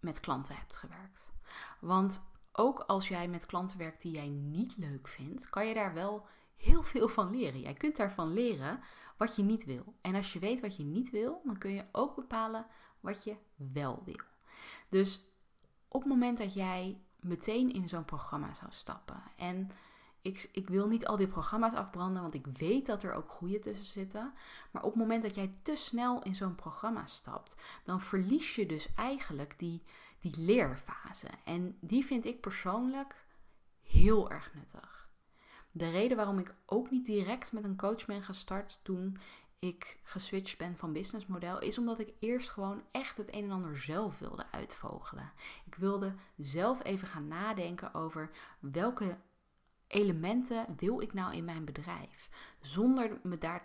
met 0.00 0.20
klanten 0.20 0.56
hebt 0.56 0.76
gewerkt. 0.76 1.32
Want 1.80 2.22
ook 2.52 2.80
als 2.80 3.08
jij 3.08 3.28
met 3.28 3.46
klanten 3.46 3.78
werkt 3.78 4.02
die 4.02 4.12
jij 4.12 4.28
niet 4.28 4.76
leuk 4.76 5.08
vindt, 5.08 5.50
kan 5.50 5.66
je 5.66 5.74
daar 5.74 5.94
wel 5.94 6.26
heel 6.56 6.82
veel 6.82 7.08
van 7.08 7.30
leren. 7.30 7.60
Jij 7.60 7.72
kunt 7.72 7.96
daarvan 7.96 8.32
leren 8.32 8.80
wat 9.16 9.36
je 9.36 9.42
niet 9.42 9.64
wil. 9.64 9.94
En 10.00 10.14
als 10.14 10.32
je 10.32 10.38
weet 10.38 10.60
wat 10.60 10.76
je 10.76 10.84
niet 10.84 11.10
wil, 11.10 11.40
dan 11.44 11.58
kun 11.58 11.70
je 11.70 11.84
ook 11.92 12.14
bepalen 12.14 12.66
wat 13.00 13.24
je 13.24 13.36
wel 13.54 14.02
wil. 14.04 14.20
Dus 14.88 15.24
op 15.88 16.00
het 16.00 16.10
moment 16.10 16.38
dat 16.38 16.54
jij 16.54 17.00
meteen 17.20 17.72
in 17.72 17.88
zo'n 17.88 18.04
programma 18.04 18.54
zou 18.54 18.70
stappen 18.72 19.22
en 19.36 19.70
ik, 20.22 20.48
ik 20.52 20.68
wil 20.68 20.88
niet 20.88 21.06
al 21.06 21.16
die 21.16 21.26
programma's 21.26 21.74
afbranden, 21.74 22.22
want 22.22 22.34
ik 22.34 22.46
weet 22.46 22.86
dat 22.86 23.02
er 23.02 23.12
ook 23.12 23.30
goede 23.30 23.58
tussen 23.58 23.86
zitten. 23.86 24.32
Maar 24.70 24.82
op 24.82 24.90
het 24.90 25.00
moment 25.00 25.22
dat 25.22 25.34
jij 25.34 25.54
te 25.62 25.76
snel 25.76 26.22
in 26.22 26.34
zo'n 26.34 26.54
programma 26.54 27.06
stapt, 27.06 27.56
dan 27.84 28.00
verlies 28.00 28.54
je 28.54 28.66
dus 28.66 28.88
eigenlijk 28.94 29.58
die, 29.58 29.82
die 30.20 30.40
leerfase. 30.40 31.28
En 31.44 31.76
die 31.80 32.04
vind 32.04 32.24
ik 32.24 32.40
persoonlijk 32.40 33.24
heel 33.82 34.30
erg 34.30 34.54
nuttig. 34.54 35.08
De 35.72 35.90
reden 35.90 36.16
waarom 36.16 36.38
ik 36.38 36.54
ook 36.66 36.90
niet 36.90 37.06
direct 37.06 37.52
met 37.52 37.64
een 37.64 37.76
coach 37.76 38.06
ben 38.06 38.22
gestart 38.22 38.80
toen 38.84 39.18
ik 39.58 39.98
geswitcht 40.02 40.58
ben 40.58 40.76
van 40.76 40.92
businessmodel, 40.92 41.58
is 41.58 41.78
omdat 41.78 41.98
ik 41.98 42.12
eerst 42.18 42.48
gewoon 42.48 42.82
echt 42.90 43.16
het 43.16 43.34
een 43.34 43.44
en 43.44 43.50
ander 43.50 43.78
zelf 43.78 44.18
wilde 44.18 44.46
uitvogelen. 44.50 45.32
Ik 45.66 45.74
wilde 45.74 46.14
zelf 46.36 46.84
even 46.84 47.08
gaan 47.08 47.28
nadenken 47.28 47.94
over 47.94 48.30
welke 48.58 49.18
elementen 49.90 50.66
wil 50.76 51.00
ik 51.00 51.12
nou 51.12 51.34
in 51.34 51.44
mijn 51.44 51.64
bedrijf? 51.64 52.30
Zonder 52.60 53.18
me 53.22 53.38
daar 53.38 53.62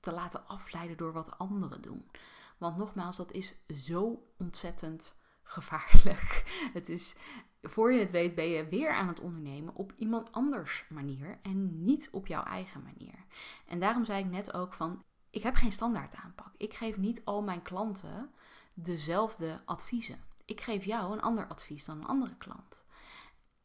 te 0.00 0.12
laten 0.12 0.46
afleiden 0.46 0.96
door 0.96 1.12
wat 1.12 1.38
anderen 1.38 1.82
doen. 1.82 2.10
Want 2.58 2.76
nogmaals, 2.76 3.16
dat 3.16 3.32
is 3.32 3.54
zo 3.74 4.26
ontzettend 4.38 5.16
gevaarlijk. 5.42 6.44
Het 6.78 6.88
is, 6.88 7.14
voor 7.62 7.92
je 7.92 8.00
het 8.00 8.10
weet, 8.10 8.34
ben 8.34 8.48
je 8.48 8.68
weer 8.68 8.90
aan 8.92 9.08
het 9.08 9.20
ondernemen 9.20 9.74
op 9.74 9.92
iemand 9.96 10.32
anders 10.32 10.86
manier 10.88 11.38
en 11.42 11.82
niet 11.82 12.08
op 12.12 12.26
jouw 12.26 12.42
eigen 12.42 12.82
manier. 12.82 13.24
En 13.66 13.80
daarom 13.80 14.04
zei 14.04 14.24
ik 14.24 14.30
net 14.30 14.52
ook 14.52 14.74
van, 14.74 15.04
ik 15.30 15.42
heb 15.42 15.54
geen 15.54 15.72
standaard 15.72 16.14
aanpak. 16.14 16.52
Ik 16.56 16.74
geef 16.74 16.96
niet 16.96 17.24
al 17.24 17.42
mijn 17.42 17.62
klanten 17.62 18.30
dezelfde 18.74 19.62
adviezen. 19.64 20.24
Ik 20.44 20.60
geef 20.60 20.84
jou 20.84 21.12
een 21.12 21.22
ander 21.22 21.46
advies 21.46 21.84
dan 21.84 21.98
een 21.98 22.06
andere 22.06 22.36
klant. 22.36 22.84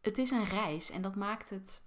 Het 0.01 0.17
is 0.17 0.31
een 0.31 0.45
reis 0.45 0.89
en 0.89 1.01
dat 1.01 1.15
maakt 1.15 1.49
het 1.49 1.81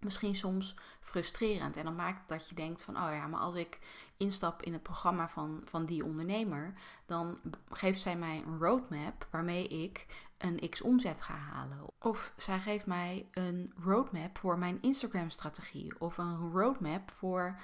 misschien 0.00 0.36
soms 0.36 0.74
frustrerend. 1.00 1.76
En 1.76 1.84
dan 1.84 1.96
maakt 1.96 2.28
dat 2.28 2.48
je 2.48 2.54
denkt 2.54 2.82
van, 2.82 2.96
oh 2.96 3.10
ja, 3.12 3.26
maar 3.26 3.40
als 3.40 3.54
ik 3.54 3.78
instap 4.16 4.62
in 4.62 4.72
het 4.72 4.82
programma 4.82 5.28
van, 5.28 5.62
van 5.64 5.86
die 5.86 6.04
ondernemer, 6.04 6.72
dan 7.06 7.38
geeft 7.68 8.00
zij 8.00 8.16
mij 8.16 8.42
een 8.46 8.58
roadmap 8.58 9.26
waarmee 9.30 9.68
ik 9.68 10.06
een 10.38 10.68
x 10.68 10.82
omzet 10.82 11.22
ga 11.22 11.34
halen. 11.34 11.78
Of 11.98 12.32
zij 12.36 12.58
geeft 12.60 12.86
mij 12.86 13.28
een 13.32 13.72
roadmap 13.82 14.38
voor 14.38 14.58
mijn 14.58 14.78
Instagram 14.80 15.30
strategie. 15.30 16.00
Of 16.00 16.18
een 16.18 16.50
roadmap 16.50 17.10
voor 17.10 17.60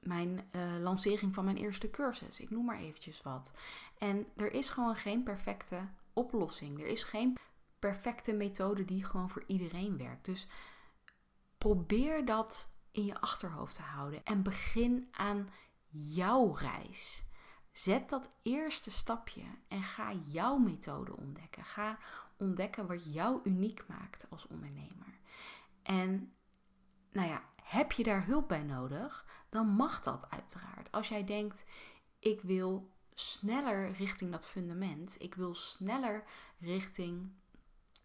mijn 0.00 0.50
uh, 0.52 0.62
lancering 0.80 1.34
van 1.34 1.44
mijn 1.44 1.56
eerste 1.56 1.90
cursus. 1.90 2.40
Ik 2.40 2.50
noem 2.50 2.64
maar 2.64 2.78
eventjes 2.78 3.22
wat. 3.22 3.52
En 3.98 4.26
er 4.36 4.52
is 4.52 4.68
gewoon 4.68 4.96
geen 4.96 5.22
perfecte 5.22 5.78
oplossing. 6.12 6.80
Er 6.80 6.86
is 6.86 7.02
geen 7.02 7.36
perfecte 7.78 8.32
methode 8.32 8.84
die 8.84 9.04
gewoon 9.04 9.30
voor 9.30 9.44
iedereen 9.46 9.98
werkt. 9.98 10.24
Dus 10.24 10.46
probeer 11.66 12.24
dat 12.24 12.68
in 12.90 13.04
je 13.04 13.20
achterhoofd 13.20 13.74
te 13.74 13.82
houden 13.82 14.24
en 14.24 14.42
begin 14.42 15.08
aan 15.10 15.48
jouw 15.88 16.52
reis. 16.52 17.24
Zet 17.72 18.08
dat 18.08 18.30
eerste 18.42 18.90
stapje 18.90 19.42
en 19.68 19.82
ga 19.82 20.12
jouw 20.12 20.56
methode 20.56 21.16
ontdekken. 21.16 21.64
Ga 21.64 21.98
ontdekken 22.36 22.86
wat 22.86 23.12
jou 23.14 23.40
uniek 23.44 23.84
maakt 23.86 24.26
als 24.30 24.46
ondernemer. 24.46 25.18
En 25.82 26.34
nou 27.10 27.28
ja, 27.28 27.42
heb 27.62 27.92
je 27.92 28.02
daar 28.02 28.26
hulp 28.26 28.48
bij 28.48 28.62
nodig, 28.62 29.26
dan 29.48 29.66
mag 29.66 30.02
dat 30.02 30.30
uiteraard. 30.30 30.92
Als 30.92 31.08
jij 31.08 31.24
denkt, 31.24 31.64
ik 32.18 32.40
wil 32.40 32.90
sneller 33.14 33.92
richting 33.92 34.30
dat 34.30 34.46
fundament, 34.46 35.16
ik 35.18 35.34
wil 35.34 35.54
sneller 35.54 36.24
richting 36.58 37.32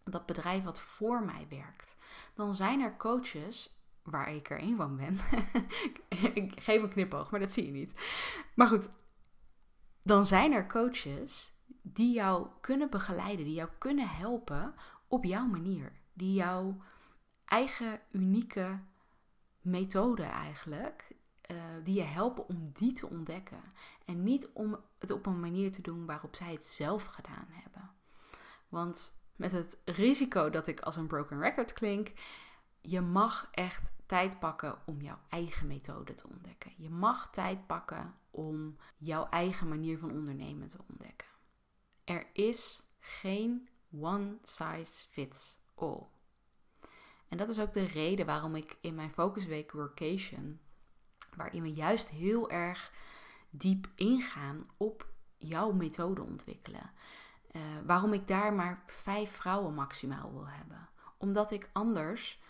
dat 0.04 0.26
bedrijf 0.26 0.64
wat 0.64 0.80
voor 0.80 1.24
mij 1.24 1.46
werkt, 1.48 1.96
dan 2.34 2.54
zijn 2.54 2.80
er 2.80 2.96
coaches, 2.96 3.76
waar 4.02 4.34
ik 4.34 4.50
er 4.50 4.58
één 4.58 4.76
van 4.76 4.96
ben. 4.96 5.18
ik 6.42 6.62
geef 6.62 6.82
een 6.82 6.90
knipoog, 6.90 7.30
maar 7.30 7.40
dat 7.40 7.52
zie 7.52 7.66
je 7.66 7.72
niet. 7.72 7.94
Maar 8.54 8.68
goed, 8.68 8.88
dan 10.02 10.26
zijn 10.26 10.52
er 10.52 10.66
coaches 10.66 11.52
die 11.82 12.12
jou 12.12 12.48
kunnen 12.60 12.90
begeleiden, 12.90 13.44
die 13.44 13.54
jou 13.54 13.68
kunnen 13.78 14.08
helpen 14.08 14.74
op 15.08 15.24
jouw 15.24 15.46
manier. 15.46 15.92
Die 16.12 16.34
jouw 16.34 16.82
eigen 17.44 18.00
unieke 18.10 18.80
methode 19.60 20.22
eigenlijk, 20.22 21.14
uh, 21.50 21.62
die 21.84 21.94
je 21.94 22.02
helpen 22.02 22.48
om 22.48 22.70
die 22.72 22.92
te 22.92 23.08
ontdekken. 23.08 23.62
En 24.04 24.22
niet 24.22 24.48
om 24.52 24.80
het 24.98 25.10
op 25.10 25.26
een 25.26 25.40
manier 25.40 25.72
te 25.72 25.82
doen 25.82 26.06
waarop 26.06 26.36
zij 26.36 26.52
het 26.52 26.66
zelf 26.66 27.04
gedaan 27.04 27.46
hebben. 27.48 27.90
Want 28.68 29.21
met 29.36 29.52
het 29.52 29.78
risico 29.84 30.50
dat 30.50 30.66
ik 30.66 30.80
als 30.80 30.96
een 30.96 31.06
broken 31.06 31.40
record 31.40 31.72
klink. 31.72 32.12
Je 32.80 33.00
mag 33.00 33.48
echt 33.50 33.92
tijd 34.06 34.38
pakken 34.38 34.78
om 34.86 35.00
jouw 35.00 35.18
eigen 35.28 35.66
methode 35.66 36.14
te 36.14 36.28
ontdekken. 36.28 36.72
Je 36.76 36.90
mag 36.90 37.30
tijd 37.30 37.66
pakken 37.66 38.14
om 38.30 38.76
jouw 38.96 39.28
eigen 39.28 39.68
manier 39.68 39.98
van 39.98 40.10
ondernemen 40.10 40.68
te 40.68 40.78
ontdekken. 40.90 41.28
Er 42.04 42.26
is 42.32 42.82
geen 43.00 43.68
one 44.00 44.38
size 44.42 45.04
fits 45.08 45.58
all. 45.74 46.02
En 47.28 47.38
dat 47.38 47.48
is 47.48 47.58
ook 47.58 47.72
de 47.72 47.84
reden 47.84 48.26
waarom 48.26 48.54
ik 48.54 48.76
in 48.80 48.94
mijn 48.94 49.10
Focusweek 49.10 49.72
Workation, 49.72 50.60
waarin 51.36 51.62
we 51.62 51.72
juist 51.72 52.08
heel 52.08 52.50
erg 52.50 52.92
diep 53.50 53.88
ingaan 53.94 54.66
op 54.76 55.06
jouw 55.36 55.72
methode 55.72 56.22
ontwikkelen. 56.22 56.90
Uh, 57.52 57.62
waarom 57.86 58.12
ik 58.12 58.28
daar 58.28 58.54
maar 58.54 58.82
vijf 58.86 59.30
vrouwen 59.30 59.74
maximaal 59.74 60.32
wil 60.32 60.46
hebben. 60.46 60.88
Omdat 61.18 61.50
ik 61.50 61.70
anders 61.72 62.40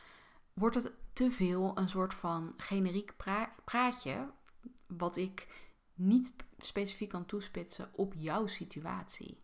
wordt 0.53 0.77
het 0.77 0.93
te 1.13 1.31
veel 1.31 1.73
een 1.75 1.89
soort 1.89 2.15
van 2.15 2.55
generiek 2.57 3.17
praatje. 3.65 4.31
Wat 4.87 5.17
ik 5.17 5.49
niet 5.95 6.33
specifiek 6.59 7.09
kan 7.09 7.27
toespitsen 7.27 7.91
op 7.93 8.15
jouw 8.17 8.47
situatie. 8.47 9.43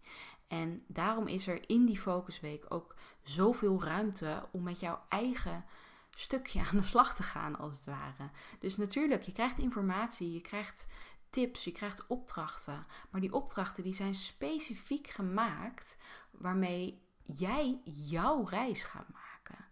En 0.49 0.85
daarom 0.87 1.27
is 1.27 1.47
er 1.47 1.69
in 1.69 1.87
die 1.87 1.99
focusweek 1.99 2.65
ook 2.69 2.95
zoveel 3.23 3.85
ruimte 3.85 4.49
om 4.51 4.63
met 4.63 4.81
jouw 4.81 5.01
eigen 5.09 5.65
stukje 6.11 6.61
aan 6.71 6.77
de 6.77 6.83
slag 6.83 7.15
te 7.15 7.23
gaan, 7.23 7.59
als 7.59 7.73
het 7.73 7.85
ware. 7.85 8.31
Dus 8.59 8.77
natuurlijk, 8.77 9.23
je 9.23 9.33
krijgt 9.33 9.59
informatie, 9.59 10.33
je 10.33 10.41
krijgt 10.41 10.87
tips, 11.31 11.65
je 11.65 11.73
krijgt 11.73 12.07
opdrachten. 12.07 12.87
Maar 13.11 13.21
die 13.21 13.33
opdrachten 13.33 13.83
die 13.83 13.95
zijn 13.95 14.15
specifiek 14.15 15.07
gemaakt 15.07 15.99
waarmee 16.31 17.03
jij 17.23 17.81
jouw 17.85 18.45
reis 18.45 18.83
gaat 18.83 19.09
maken. 19.09 19.65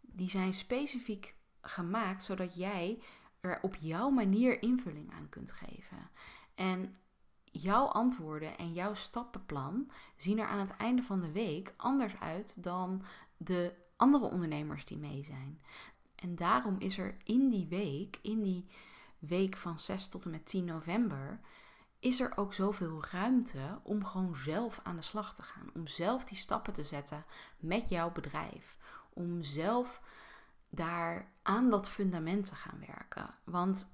Die 0.00 0.28
zijn 0.28 0.54
specifiek 0.54 1.34
gemaakt 1.60 2.22
zodat 2.22 2.54
jij 2.54 3.02
er 3.40 3.58
op 3.62 3.76
jouw 3.76 4.10
manier 4.10 4.62
invulling 4.62 5.12
aan 5.12 5.28
kunt 5.28 5.52
geven. 5.52 6.10
En 6.54 6.96
jouw 7.44 7.86
antwoorden 7.86 8.58
en 8.58 8.72
jouw 8.72 8.94
stappenplan 8.94 9.90
zien 10.16 10.38
er 10.38 10.46
aan 10.46 10.58
het 10.58 10.76
einde 10.76 11.02
van 11.02 11.20
de 11.20 11.32
week 11.32 11.74
anders 11.76 12.20
uit 12.20 12.62
dan 12.62 13.02
de 13.36 13.74
andere 13.96 14.24
ondernemers 14.24 14.84
die 14.84 14.98
mee 14.98 15.22
zijn. 15.22 15.60
En 16.14 16.36
daarom 16.36 16.76
is 16.78 16.98
er 16.98 17.16
in 17.24 17.48
die 17.48 17.66
week, 17.66 18.18
in 18.22 18.42
die 18.42 18.66
week 19.20 19.56
van 19.56 19.78
6 19.78 20.08
tot 20.08 20.24
en 20.24 20.30
met 20.30 20.46
10 20.46 20.64
november, 20.64 21.40
is 21.98 22.20
er 22.20 22.36
ook 22.36 22.54
zoveel 22.54 23.04
ruimte 23.10 23.80
om 23.82 24.04
gewoon 24.04 24.36
zelf 24.36 24.80
aan 24.82 24.96
de 24.96 25.02
slag 25.02 25.34
te 25.34 25.42
gaan. 25.42 25.70
Om 25.74 25.86
zelf 25.86 26.24
die 26.24 26.38
stappen 26.38 26.72
te 26.72 26.84
zetten 26.84 27.24
met 27.58 27.88
jouw 27.88 28.12
bedrijf. 28.12 28.78
Om 29.12 29.42
zelf 29.42 30.00
daar 30.68 31.32
aan 31.42 31.70
dat 31.70 31.88
fundament 31.88 32.46
te 32.46 32.54
gaan 32.54 32.80
werken. 32.86 33.34
Want 33.44 33.90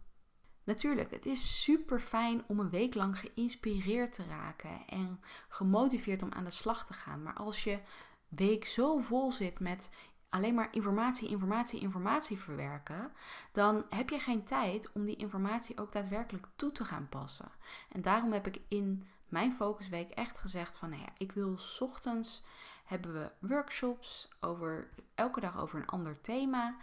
natuurlijk, 0.65 1.11
het 1.11 1.27
is 1.27 1.63
super 1.63 2.01
fijn 2.01 2.45
om 2.47 2.61
een 2.61 2.71
week 2.71 2.95
lang 2.95 3.19
geïnspireerd 3.19 4.13
te 4.13 4.25
raken 4.25 4.87
en 4.87 5.21
gemotiveerd 5.49 6.23
om 6.23 6.33
aan 6.33 6.45
de 6.45 6.51
slag 6.51 6.87
te 6.87 6.95
gaan. 6.95 7.23
Maar 7.23 7.35
als 7.35 7.65
je 7.65 7.81
week 8.29 8.65
zo 8.65 8.99
vol 8.99 9.33
zit 9.33 9.61
met 9.61 9.91
alleen 10.29 10.55
maar 10.55 10.75
informatie, 10.75 11.29
informatie, 11.29 11.81
informatie 11.81 12.39
verwerken, 12.39 13.13
dan 13.53 13.87
heb 13.89 14.11
je 14.11 14.19
geen 14.19 14.45
tijd 14.45 14.93
om 14.93 15.05
die 15.05 15.17
informatie 15.17 15.81
ook 15.81 15.93
daadwerkelijk 15.93 16.47
toe 16.57 16.73
te 16.73 16.85
gaan 16.85 17.09
passen. 17.09 17.51
En 17.93 18.03
daarom 18.03 18.33
heb 18.33 18.47
ik 18.47 18.61
in 18.69 19.09
mijn 19.29 19.55
focusweek 19.55 20.11
echt 20.11 20.39
gezegd 20.39 20.77
van, 20.77 20.91
nou 20.91 21.03
ja, 21.03 21.09
ik 21.17 21.33
wil 21.33 21.59
ochtends 21.79 22.45
hebben 22.85 23.13
we 23.13 23.47
workshops 23.47 24.29
over 24.41 24.91
elke 25.15 25.41
dag 25.41 25.59
over 25.59 25.81
een 25.81 25.87
ander 25.87 26.21
thema. 26.21 26.77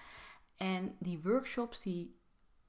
En 0.55 0.95
die 0.99 1.21
workshops 1.21 1.79
die 1.79 2.19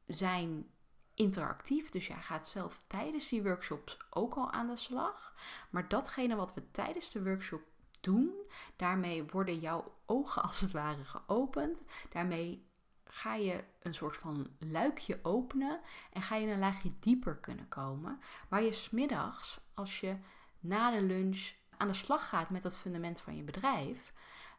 zijn 0.07 0.67
interactief, 1.15 1.91
dus 1.91 2.07
jij 2.07 2.21
gaat 2.21 2.49
zelf 2.49 2.85
tijdens 2.87 3.29
die 3.29 3.43
workshops 3.43 3.99
ook 4.11 4.35
al 4.35 4.51
aan 4.51 4.67
de 4.67 4.77
slag. 4.77 5.35
Maar 5.71 5.89
datgene 5.89 6.35
wat 6.35 6.55
we 6.55 6.71
tijdens 6.71 7.11
de 7.11 7.23
workshop 7.23 7.63
doen. 8.05 8.33
Daarmee 8.77 9.25
worden 9.25 9.59
jouw 9.59 9.95
ogen 10.07 10.43
als 10.43 10.61
het 10.61 10.73
ware 10.73 11.05
geopend. 11.05 11.83
Daarmee 12.11 12.67
ga 13.05 13.35
je 13.35 13.65
een 13.83 13.95
soort 13.95 14.17
van 14.17 14.51
luikje 14.59 15.19
openen 15.23 15.81
en 16.13 16.23
ga 16.23 16.37
je 16.37 16.47
een 16.47 16.59
laagje 16.59 16.93
dieper 17.01 17.37
kunnen 17.37 17.69
komen. 17.69 18.21
Waar 18.49 18.63
je 18.63 18.73
smiddags, 18.73 19.61
als 19.75 20.01
je 20.01 20.17
na 20.61 20.91
de 20.91 21.03
lunch 21.03 21.53
aan 21.77 21.89
de 21.89 21.95
slag 21.95 22.29
gaat 22.29 22.51
met 22.51 22.63
dat 22.63 22.77
fundament 22.77 23.21
van 23.21 23.37
je 23.37 23.43
bedrijf, 23.43 24.13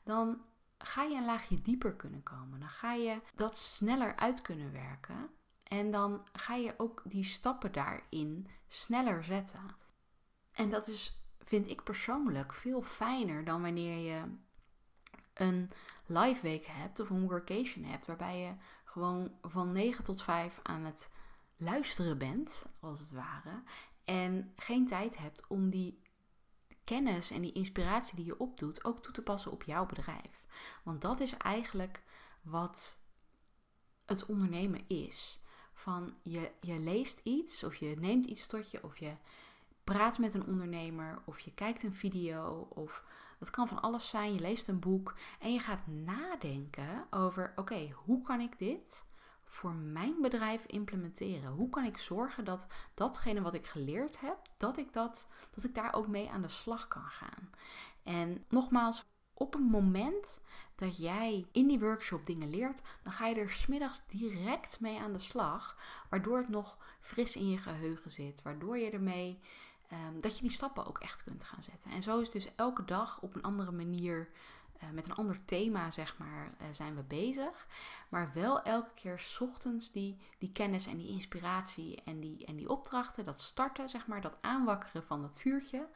dan 0.04 0.42
ga 0.78 1.04
je 1.04 1.16
een 1.16 1.25
laagje 1.25 1.62
dieper 1.62 1.94
kunnen 1.94 2.24
komen. 2.24 2.60
Dan 2.60 2.70
ga 2.70 2.94
je 2.94 3.22
dat 3.36 3.58
sneller 3.58 4.16
uit 4.16 4.42
kunnen 4.42 4.72
werken. 4.72 5.30
En 5.64 5.92
dan 5.92 6.28
ga 6.34 6.56
je 6.56 6.74
ook 6.78 7.02
die 7.06 7.24
stappen 7.24 7.72
daarin 7.72 8.48
sneller 8.68 9.24
zetten. 9.24 9.75
En 10.52 10.70
dat 10.70 10.88
is 10.88 11.25
vind 11.46 11.70
ik 11.70 11.84
persoonlijk 11.84 12.54
veel 12.54 12.82
fijner 12.82 13.46
dan 13.46 13.62
wanneer 13.62 13.98
je 13.98 14.24
een 15.34 15.72
live 16.06 16.42
week 16.42 16.66
hebt 16.66 17.00
of 17.00 17.10
een 17.10 17.28
workation 17.28 17.84
hebt, 17.84 18.06
waarbij 18.06 18.40
je 18.40 18.54
gewoon 18.86 19.32
van 19.42 19.72
9 19.72 20.04
tot 20.04 20.22
5 20.22 20.60
aan 20.64 20.86
het 20.86 21.10
luisteren 21.58 22.18
bent, 22.18 22.66
als 22.80 23.00
het 23.00 23.12
ware, 23.12 23.64
en 24.04 24.54
geen 24.56 24.88
tijd 24.88 25.18
hebt 25.18 25.48
om 25.48 25.70
die 25.70 26.02
kennis 26.84 27.32
en 27.32 27.42
die 27.42 27.52
inspiratie 27.52 28.16
die 28.16 28.25
je 28.25 28.40
opdoet 28.40 28.84
ook 28.84 29.00
toe 29.00 29.14
te 29.14 29.22
passen 29.22 29.52
op 29.52 29.64
jouw 29.64 29.86
bedrijf. 29.86 30.46
Want 30.84 31.02
dat 31.02 31.20
is 31.20 31.38
eigenlijk 31.38 32.04
wat 32.42 33.00
het 34.06 34.25
ondernemen 34.25 34.88
is. 34.88 35.44
Van 35.74 36.18
je, 36.22 36.52
je 36.60 36.80
leest 36.80 37.20
iets 37.24 37.64
of 37.64 37.75
je 37.75 37.96
neemt 38.00 38.25
iets 38.25 38.48
tot 38.48 38.72
je 38.72 38.84
of 38.84 38.98
je 38.98 39.16
praat 39.86 40.18
met 40.18 40.34
een 40.34 40.46
ondernemer 40.46 41.22
of 41.25 41.39
je 41.39 41.54
kijkt 41.54 41.84
een 41.84 41.94
video 41.94 42.68
of 42.70 43.04
dat 43.39 43.50
kan 43.50 43.68
van 43.68 43.82
alles 43.82 44.10
zijn. 44.10 44.34
Je 44.34 44.39
leest 44.39 44.68
een 44.68 44.80
boek 44.80 45.15
en 45.39 45.54
je 45.54 45.60
gaat 45.60 45.88
nadenken 45.88 47.08
over: 47.10 47.54
oké, 47.56 47.92
hoe 48.06 48.22
kan 48.22 48.39
ik 48.39 48.58
dit 48.58 49.06
voor 49.44 49.74
mijn 49.74 50.22
bedrijf 50.22 50.65
implementeren? 50.65 51.51
Hoe 51.51 51.70
kan 51.70 51.84
ik 51.84 51.98
zorgen 51.98 52.46
dat 52.46 52.68
datgene 52.94 53.42
wat 53.42 53.54
ik 53.54 53.65
geleerd 53.65 54.20
heb, 54.20 54.38
dat 54.58 54.77
ik, 54.77 54.94
dat, 54.94 55.27
dat 55.56 55.63
ik 55.63 55.75
daar 55.75 55.94
ook 55.94 56.08
mee 56.08 56.30
aan 56.30 56.42
de 56.42 56.48
slag 56.48 56.88
kan 56.88 57.06
gaan? 57.10 57.50
En 58.04 58.46
nogmaals, 58.50 59.06
op 59.34 59.54
het 59.54 59.70
moment 59.70 60.42
dat 60.75 60.98
jij 60.98 61.48
in 61.51 61.68
die 61.68 61.80
workshop 61.80 62.25
dingen 62.25 62.50
leert, 62.50 62.82
dan 63.04 63.13
ga 63.13 63.28
je 63.28 63.36
er 63.36 63.50
smiddags 63.50 64.08
direct 64.08 64.80
mee 64.80 65.00
aan 65.00 65.13
de 65.13 65.19
slag, 65.19 65.78
waardoor 66.10 66.38
het 66.38 66.50
nog 66.50 66.78
fris 67.00 67.36
in 67.36 67.50
je 67.50 67.58
geheugen 67.58 68.12
zit, 68.12 68.41
waardoor 68.41 68.78
je 68.78 68.91
ermee 68.91 69.39
Ehm, 69.89 70.19
dat 70.21 70.36
je 70.36 70.41
die 70.41 70.52
stappen 70.52 70.86
ook 70.86 71.00
echt 71.00 71.24
kunt 71.24 71.43
gaan 71.43 71.63
zetten. 71.63 71.91
En 71.91 72.04
zo 72.04 72.19
is 72.19 72.32
dus 72.32 72.56
elke 72.56 72.86
dag 72.86 73.21
op 73.21 73.36
een 73.36 73.41
andere 73.41 73.71
manier, 73.71 74.30
uh, 74.84 74.89
met 74.89 75.06
een 75.06 75.15
ander 75.15 75.45
thema, 75.45 75.91
zeg 75.91 76.17
maar, 76.17 76.54
uh, 76.62 76.67
zijn 76.71 76.95
we 76.95 77.02
bezig. 77.02 77.67
Maar 78.10 78.32
wel 78.34 78.62
elke 78.62 78.93
keer 78.93 79.19
s 79.19 79.39
ochtends 79.41 79.91
die, 79.91 80.17
die 80.38 80.52
kennis 80.52 80.88
en 80.88 80.98
die 80.98 81.08
inspiratie 81.08 82.02
en 82.04 82.19
die, 82.19 82.45
en 82.45 82.56
die 82.56 82.69
opdrachten, 82.69 83.26
dat 83.26 83.41
starten, 83.41 83.89
zeg 83.89 84.08
maar, 84.08 84.21
dat 84.21 84.38
aanwakkeren 84.41 85.04
van 85.04 85.21
dat 85.21 85.38
vuurtje. 85.38 85.88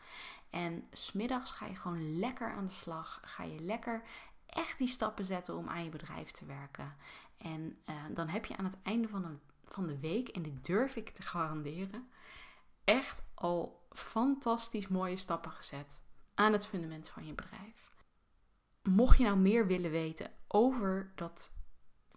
En 0.50 0.88
smiddags 0.92 1.52
ga 1.52 1.66
je 1.66 1.76
gewoon 1.76 2.20
lekker 2.20 2.52
aan 2.52 2.68
de 2.68 2.74
slag. 2.74 3.20
Ga 3.24 3.44
je 3.44 3.60
lekker 3.60 4.04
echt 4.46 4.78
die 4.78 4.88
stappen 4.88 5.26
zetten 5.26 5.58
om 5.58 5.68
aan 5.68 5.84
je 5.84 5.90
bedrijf 5.90 6.32
te 6.32 6.46
werken. 6.46 6.96
En 7.38 7.78
uh, 7.90 7.96
dan 8.14 8.28
heb 8.28 8.46
je 8.46 8.58
aan 8.58 8.66
het 8.66 8.78
einde 8.84 9.08
van 9.08 9.22
de, 9.22 9.36
van 9.64 9.88
de 9.88 10.00
week, 10.00 10.28
en 10.28 10.42
dit 10.42 10.66
durf 10.66 10.96
ik 10.96 11.10
te 11.10 11.22
garanderen, 11.22 12.10
echt 12.84 13.24
al 13.34 13.79
fantastisch 14.00 14.88
mooie 14.88 15.18
stappen 15.18 15.52
gezet 15.52 16.04
aan 16.36 16.54
het 16.54 16.66
fundament 16.66 17.10
van 17.10 17.26
je 17.26 17.34
bedrijf. 17.34 17.90
Mocht 18.84 19.18
je 19.18 19.24
nou 19.24 19.38
meer 19.38 19.68
willen 19.68 19.92
weten 19.92 20.32
over 20.48 21.12
dat 21.16 21.52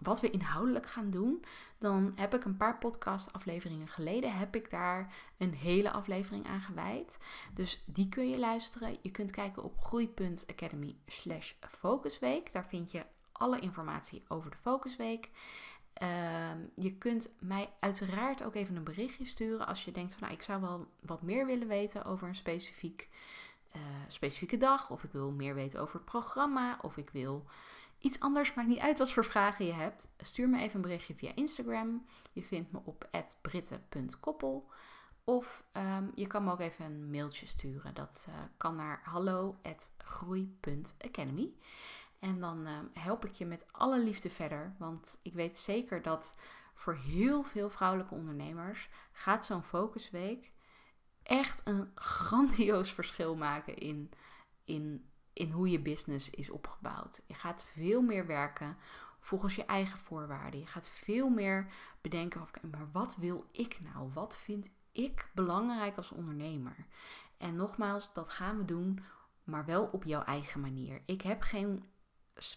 wat 0.02 0.20
we 0.20 0.30
inhoudelijk 0.30 0.86
gaan 0.86 1.10
doen, 1.10 1.44
dan 1.78 2.12
heb 2.16 2.34
ik 2.34 2.44
een 2.44 2.56
paar 2.56 2.78
podcast 2.78 3.32
afleveringen 3.32 3.88
geleden 3.88 4.36
heb 4.36 4.56
ik 4.56 4.70
daar 4.70 5.14
een 5.38 5.54
hele 5.54 5.90
aflevering 5.90 6.46
aan 6.46 6.60
gewijd. 6.60 7.18
Dus 7.54 7.82
die 7.86 8.08
kun 8.08 8.28
je 8.30 8.38
luisteren. 8.38 8.96
Je 9.02 9.10
kunt 9.10 9.30
kijken 9.30 9.62
op 9.62 9.78
groei.academy 9.78 10.96
slash 11.06 11.52
focusweek. 11.60 12.52
Daar 12.52 12.66
vind 12.66 12.90
je 12.90 13.04
alle 13.32 13.58
informatie 13.58 14.24
over 14.28 14.50
de 14.50 14.56
focusweek. 14.56 15.30
Ehm, 15.94 16.59
je 16.74 16.98
kunt 16.98 17.31
mij 17.40 17.70
uiteraard 17.81 18.42
ook 18.42 18.55
even 18.55 18.76
een 18.76 18.85
berichtje 18.85 19.26
sturen 19.26 19.66
als 19.66 19.85
je 19.85 19.92
denkt 19.92 20.12
van 20.12 20.22
nou, 20.22 20.33
ik 20.33 20.42
zou 20.42 20.61
wel 20.61 20.87
wat 21.05 21.22
meer 21.22 21.46
willen 21.46 21.68
weten 21.68 22.05
over 22.05 22.28
een 22.28 22.35
specifiek, 22.35 23.09
uh, 23.76 23.83
specifieke 24.09 24.57
dag. 24.57 24.90
Of 24.90 25.05
ik 25.05 25.12
wil 25.12 25.31
meer 25.31 25.55
weten 25.55 25.81
over 25.81 25.94
het 25.94 26.05
programma. 26.05 26.78
Of 26.83 26.96
ik 26.96 27.11
wil 27.11 27.44
iets 27.98 28.20
anders. 28.20 28.55
Maakt 28.55 28.68
niet 28.68 28.78
uit 28.78 28.98
wat 28.98 29.12
voor 29.12 29.24
vragen 29.24 29.64
je 29.64 29.72
hebt. 29.72 30.09
Stuur 30.18 30.48
me 30.48 30.61
even 30.61 30.76
een 30.76 30.83
berichtje 30.83 31.14
via 31.14 31.35
Instagram. 31.35 32.07
Je 32.33 32.42
vindt 32.42 32.72
me 32.72 32.81
op 32.85 33.09
britten.koppel. 33.40 34.70
Of 35.24 35.64
um, 35.72 36.12
je 36.14 36.26
kan 36.26 36.44
me 36.44 36.52
ook 36.52 36.61
even 36.61 36.85
een 36.85 37.11
mailtje 37.11 37.46
sturen. 37.46 37.94
Dat 37.94 38.26
uh, 38.28 38.35
kan 38.57 38.76
naar 38.76 39.00
hallo.groei.academy. 39.05 41.52
En 42.22 42.40
dan 42.40 42.66
uh, 42.66 42.78
help 42.92 43.24
ik 43.24 43.32
je 43.32 43.46
met 43.46 43.64
alle 43.72 43.98
liefde 43.98 44.30
verder. 44.30 44.74
Want 44.78 45.18
ik 45.22 45.35
weet 45.35 45.58
zeker 45.58 46.02
dat 46.02 46.37
voor 46.74 46.94
heel 46.94 47.42
veel 47.42 47.70
vrouwelijke 47.70 48.14
ondernemers 48.14 48.88
gaat 49.12 49.44
zo'n 49.44 49.62
focusweek 49.62 50.52
echt 51.22 51.61
een 51.64 51.90
grandioos 51.94 52.92
verschil 53.00 53.37
maken 53.37 53.76
in, 53.76 54.11
in, 54.64 55.11
in 55.32 55.50
hoe 55.50 55.70
je 55.70 55.80
business 55.80 56.30
is 56.30 56.50
opgebouwd. 56.50 57.22
Je 57.26 57.35
gaat 57.35 57.64
veel 57.64 58.02
meer 58.02 58.26
werken 58.26 58.76
volgens 59.20 59.54
je 59.54 59.64
eigen 59.64 59.98
voorwaarden. 59.98 60.61
Je 60.61 60.66
gaat 60.66 60.88
veel 60.88 61.28
meer 61.28 61.72
bedenken 62.00 62.40
of, 62.40 62.50
maar 62.70 62.90
wat 62.92 63.16
wil 63.16 63.48
ik 63.52 63.80
nou? 63.80 64.11
Wat 64.12 64.37
vind 64.37 64.70
ik 64.92 65.30
belangrijk 65.35 65.96
als 65.96 66.11
ondernemer? 66.11 66.87
En 67.37 67.56
nogmaals, 67.56 68.12
dat 68.12 68.28
gaan 68.28 68.56
we 68.56 68.64
doen, 68.64 69.04
maar 69.44 69.64
wel 69.64 69.85
op 69.85 70.04
jouw 70.04 70.22
eigen 70.22 70.61
manier. 70.61 71.02
Ik 71.06 71.22
heb 71.22 71.42
geen 71.42 71.91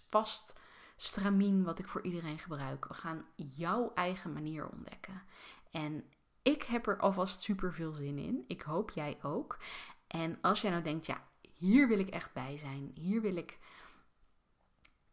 vast 0.08 0.60
stramien 0.96 1.64
wat 1.64 1.80
ik 1.80 1.88
voor 1.88 2.02
iedereen 2.02 2.40
gebruik. 2.40 2.88
We 2.88 2.94
gaan 2.94 3.26
jouw 3.36 3.92
eigen 3.94 4.34
manier 4.34 4.70
ontdekken. 4.70 5.22
En 5.72 6.04
ik 6.42 6.64
heb 6.64 6.88
er 6.88 7.00
alvast 7.00 7.42
super 7.42 7.74
veel 7.74 7.94
zin 7.94 8.18
in. 8.18 8.44
Ik 8.48 8.62
hoop 8.62 8.92
jij 8.92 9.18
ook. 9.22 9.58
En 10.08 10.38
als 10.42 10.62
jij 10.62 10.72
nou 10.72 10.84
denkt, 10.84 11.06
ja, 11.06 11.28
hier 11.42 11.88
wil 11.88 12.00
ik 12.00 12.10
echt 12.10 12.34
bij 12.34 12.58
zijn. 12.58 12.92
Hier 12.94 13.22
wil 13.22 13.36
ik 13.36 13.60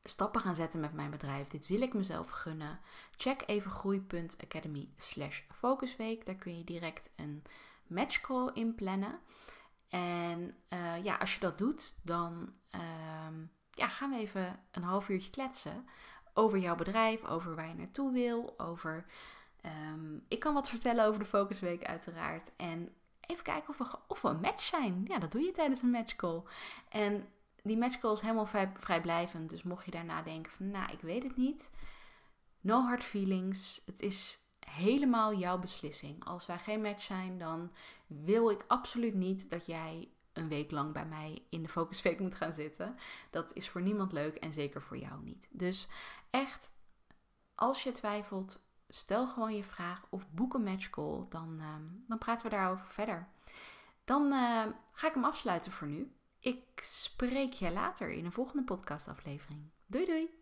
stappen 0.02 0.40
gaan 0.40 0.54
zetten 0.54 0.80
met 0.80 0.92
mijn 0.92 1.10
bedrijf. 1.10 1.48
Dit 1.48 1.66
wil 1.66 1.80
ik 1.80 1.94
mezelf 1.94 2.30
gunnen. 2.30 2.80
Check 3.16 3.42
even 3.46 3.70
groei.academy 3.70 4.88
slash 4.96 5.42
focusweek. 5.50 6.26
Daar 6.26 6.34
kun 6.34 6.58
je 6.58 6.64
direct 6.64 7.10
een 7.16 7.42
matchcall 7.86 8.50
in 8.52 8.74
plannen. 8.74 9.20
En 9.88 10.56
uh, 10.68 11.04
ja, 11.04 11.16
als 11.16 11.34
je 11.34 11.40
dat 11.40 11.58
doet, 11.58 11.98
dan... 12.02 12.54
Uh, 12.74 13.26
ja, 13.74 13.88
gaan 13.88 14.10
we 14.10 14.16
even 14.16 14.60
een 14.70 14.82
half 14.82 15.08
uurtje 15.08 15.30
kletsen 15.30 15.86
over 16.34 16.58
jouw 16.58 16.74
bedrijf, 16.74 17.24
over 17.24 17.54
waar 17.54 17.68
je 17.68 17.74
naartoe 17.74 18.12
wil, 18.12 18.54
over... 18.56 19.04
Ehm, 19.60 20.16
ik 20.28 20.40
kan 20.40 20.54
wat 20.54 20.68
vertellen 20.68 21.04
over 21.04 21.20
de 21.20 21.26
Focusweek 21.26 21.84
uiteraard. 21.84 22.52
En 22.56 22.88
even 23.20 23.44
kijken 23.44 23.68
of 23.68 23.78
we, 23.78 23.98
of 24.06 24.22
we 24.22 24.28
een 24.28 24.40
match 24.40 24.62
zijn. 24.62 25.04
Ja, 25.08 25.18
dat 25.18 25.32
doe 25.32 25.42
je 25.42 25.52
tijdens 25.52 25.82
een 25.82 25.90
matchcall. 25.90 26.42
En 26.88 27.28
die 27.62 27.78
matchcall 27.78 28.12
is 28.12 28.20
helemaal 28.20 28.46
vrij, 28.46 28.72
vrijblijvend. 28.74 29.50
Dus 29.50 29.62
mocht 29.62 29.84
je 29.84 29.90
daarna 29.90 30.22
denken 30.22 30.52
van, 30.52 30.70
nou, 30.70 30.92
ik 30.92 31.00
weet 31.00 31.22
het 31.22 31.36
niet. 31.36 31.70
No 32.60 32.82
hard 32.82 33.04
feelings. 33.04 33.82
Het 33.86 34.00
is 34.00 34.38
helemaal 34.66 35.34
jouw 35.34 35.58
beslissing. 35.58 36.24
Als 36.24 36.46
wij 36.46 36.58
geen 36.58 36.80
match 36.80 37.02
zijn, 37.02 37.38
dan 37.38 37.72
wil 38.06 38.50
ik 38.50 38.64
absoluut 38.68 39.14
niet 39.14 39.50
dat 39.50 39.66
jij 39.66 40.08
een 40.32 40.48
week 40.48 40.70
lang 40.70 40.92
bij 40.92 41.06
mij 41.06 41.46
in 41.50 41.62
de 41.62 41.68
focusweek 41.68 42.20
moet 42.20 42.34
gaan 42.34 42.54
zitten. 42.54 42.96
Dat 43.30 43.52
is 43.54 43.68
voor 43.68 43.82
niemand 43.82 44.12
leuk 44.12 44.36
en 44.36 44.52
zeker 44.52 44.82
voor 44.82 44.98
jou 44.98 45.22
niet. 45.22 45.48
Dus 45.50 45.88
echt, 46.30 46.72
als 47.54 47.82
je 47.82 47.92
twijfelt, 47.92 48.62
stel 48.88 49.26
gewoon 49.26 49.56
je 49.56 49.64
vraag 49.64 50.06
of 50.10 50.30
boek 50.30 50.54
een 50.54 50.64
matchcall. 50.64 51.24
Dan, 51.28 51.60
ehm, 51.60 51.84
dan 52.06 52.18
praten 52.18 52.50
we 52.50 52.56
daarover 52.56 52.86
verder. 52.86 53.28
Dan 54.04 54.22
uh, 54.22 54.64
ga 54.92 55.08
ik 55.08 55.14
hem 55.14 55.24
afsluiten 55.24 55.72
voor 55.72 55.88
nu. 55.88 56.12
Ik 56.40 56.80
spreek 56.82 57.52
je 57.52 57.72
later 57.72 58.10
in 58.10 58.24
een 58.24 58.32
volgende 58.32 58.64
podcastaflevering. 58.64 59.70
Doei 59.86 60.06
doei! 60.06 60.41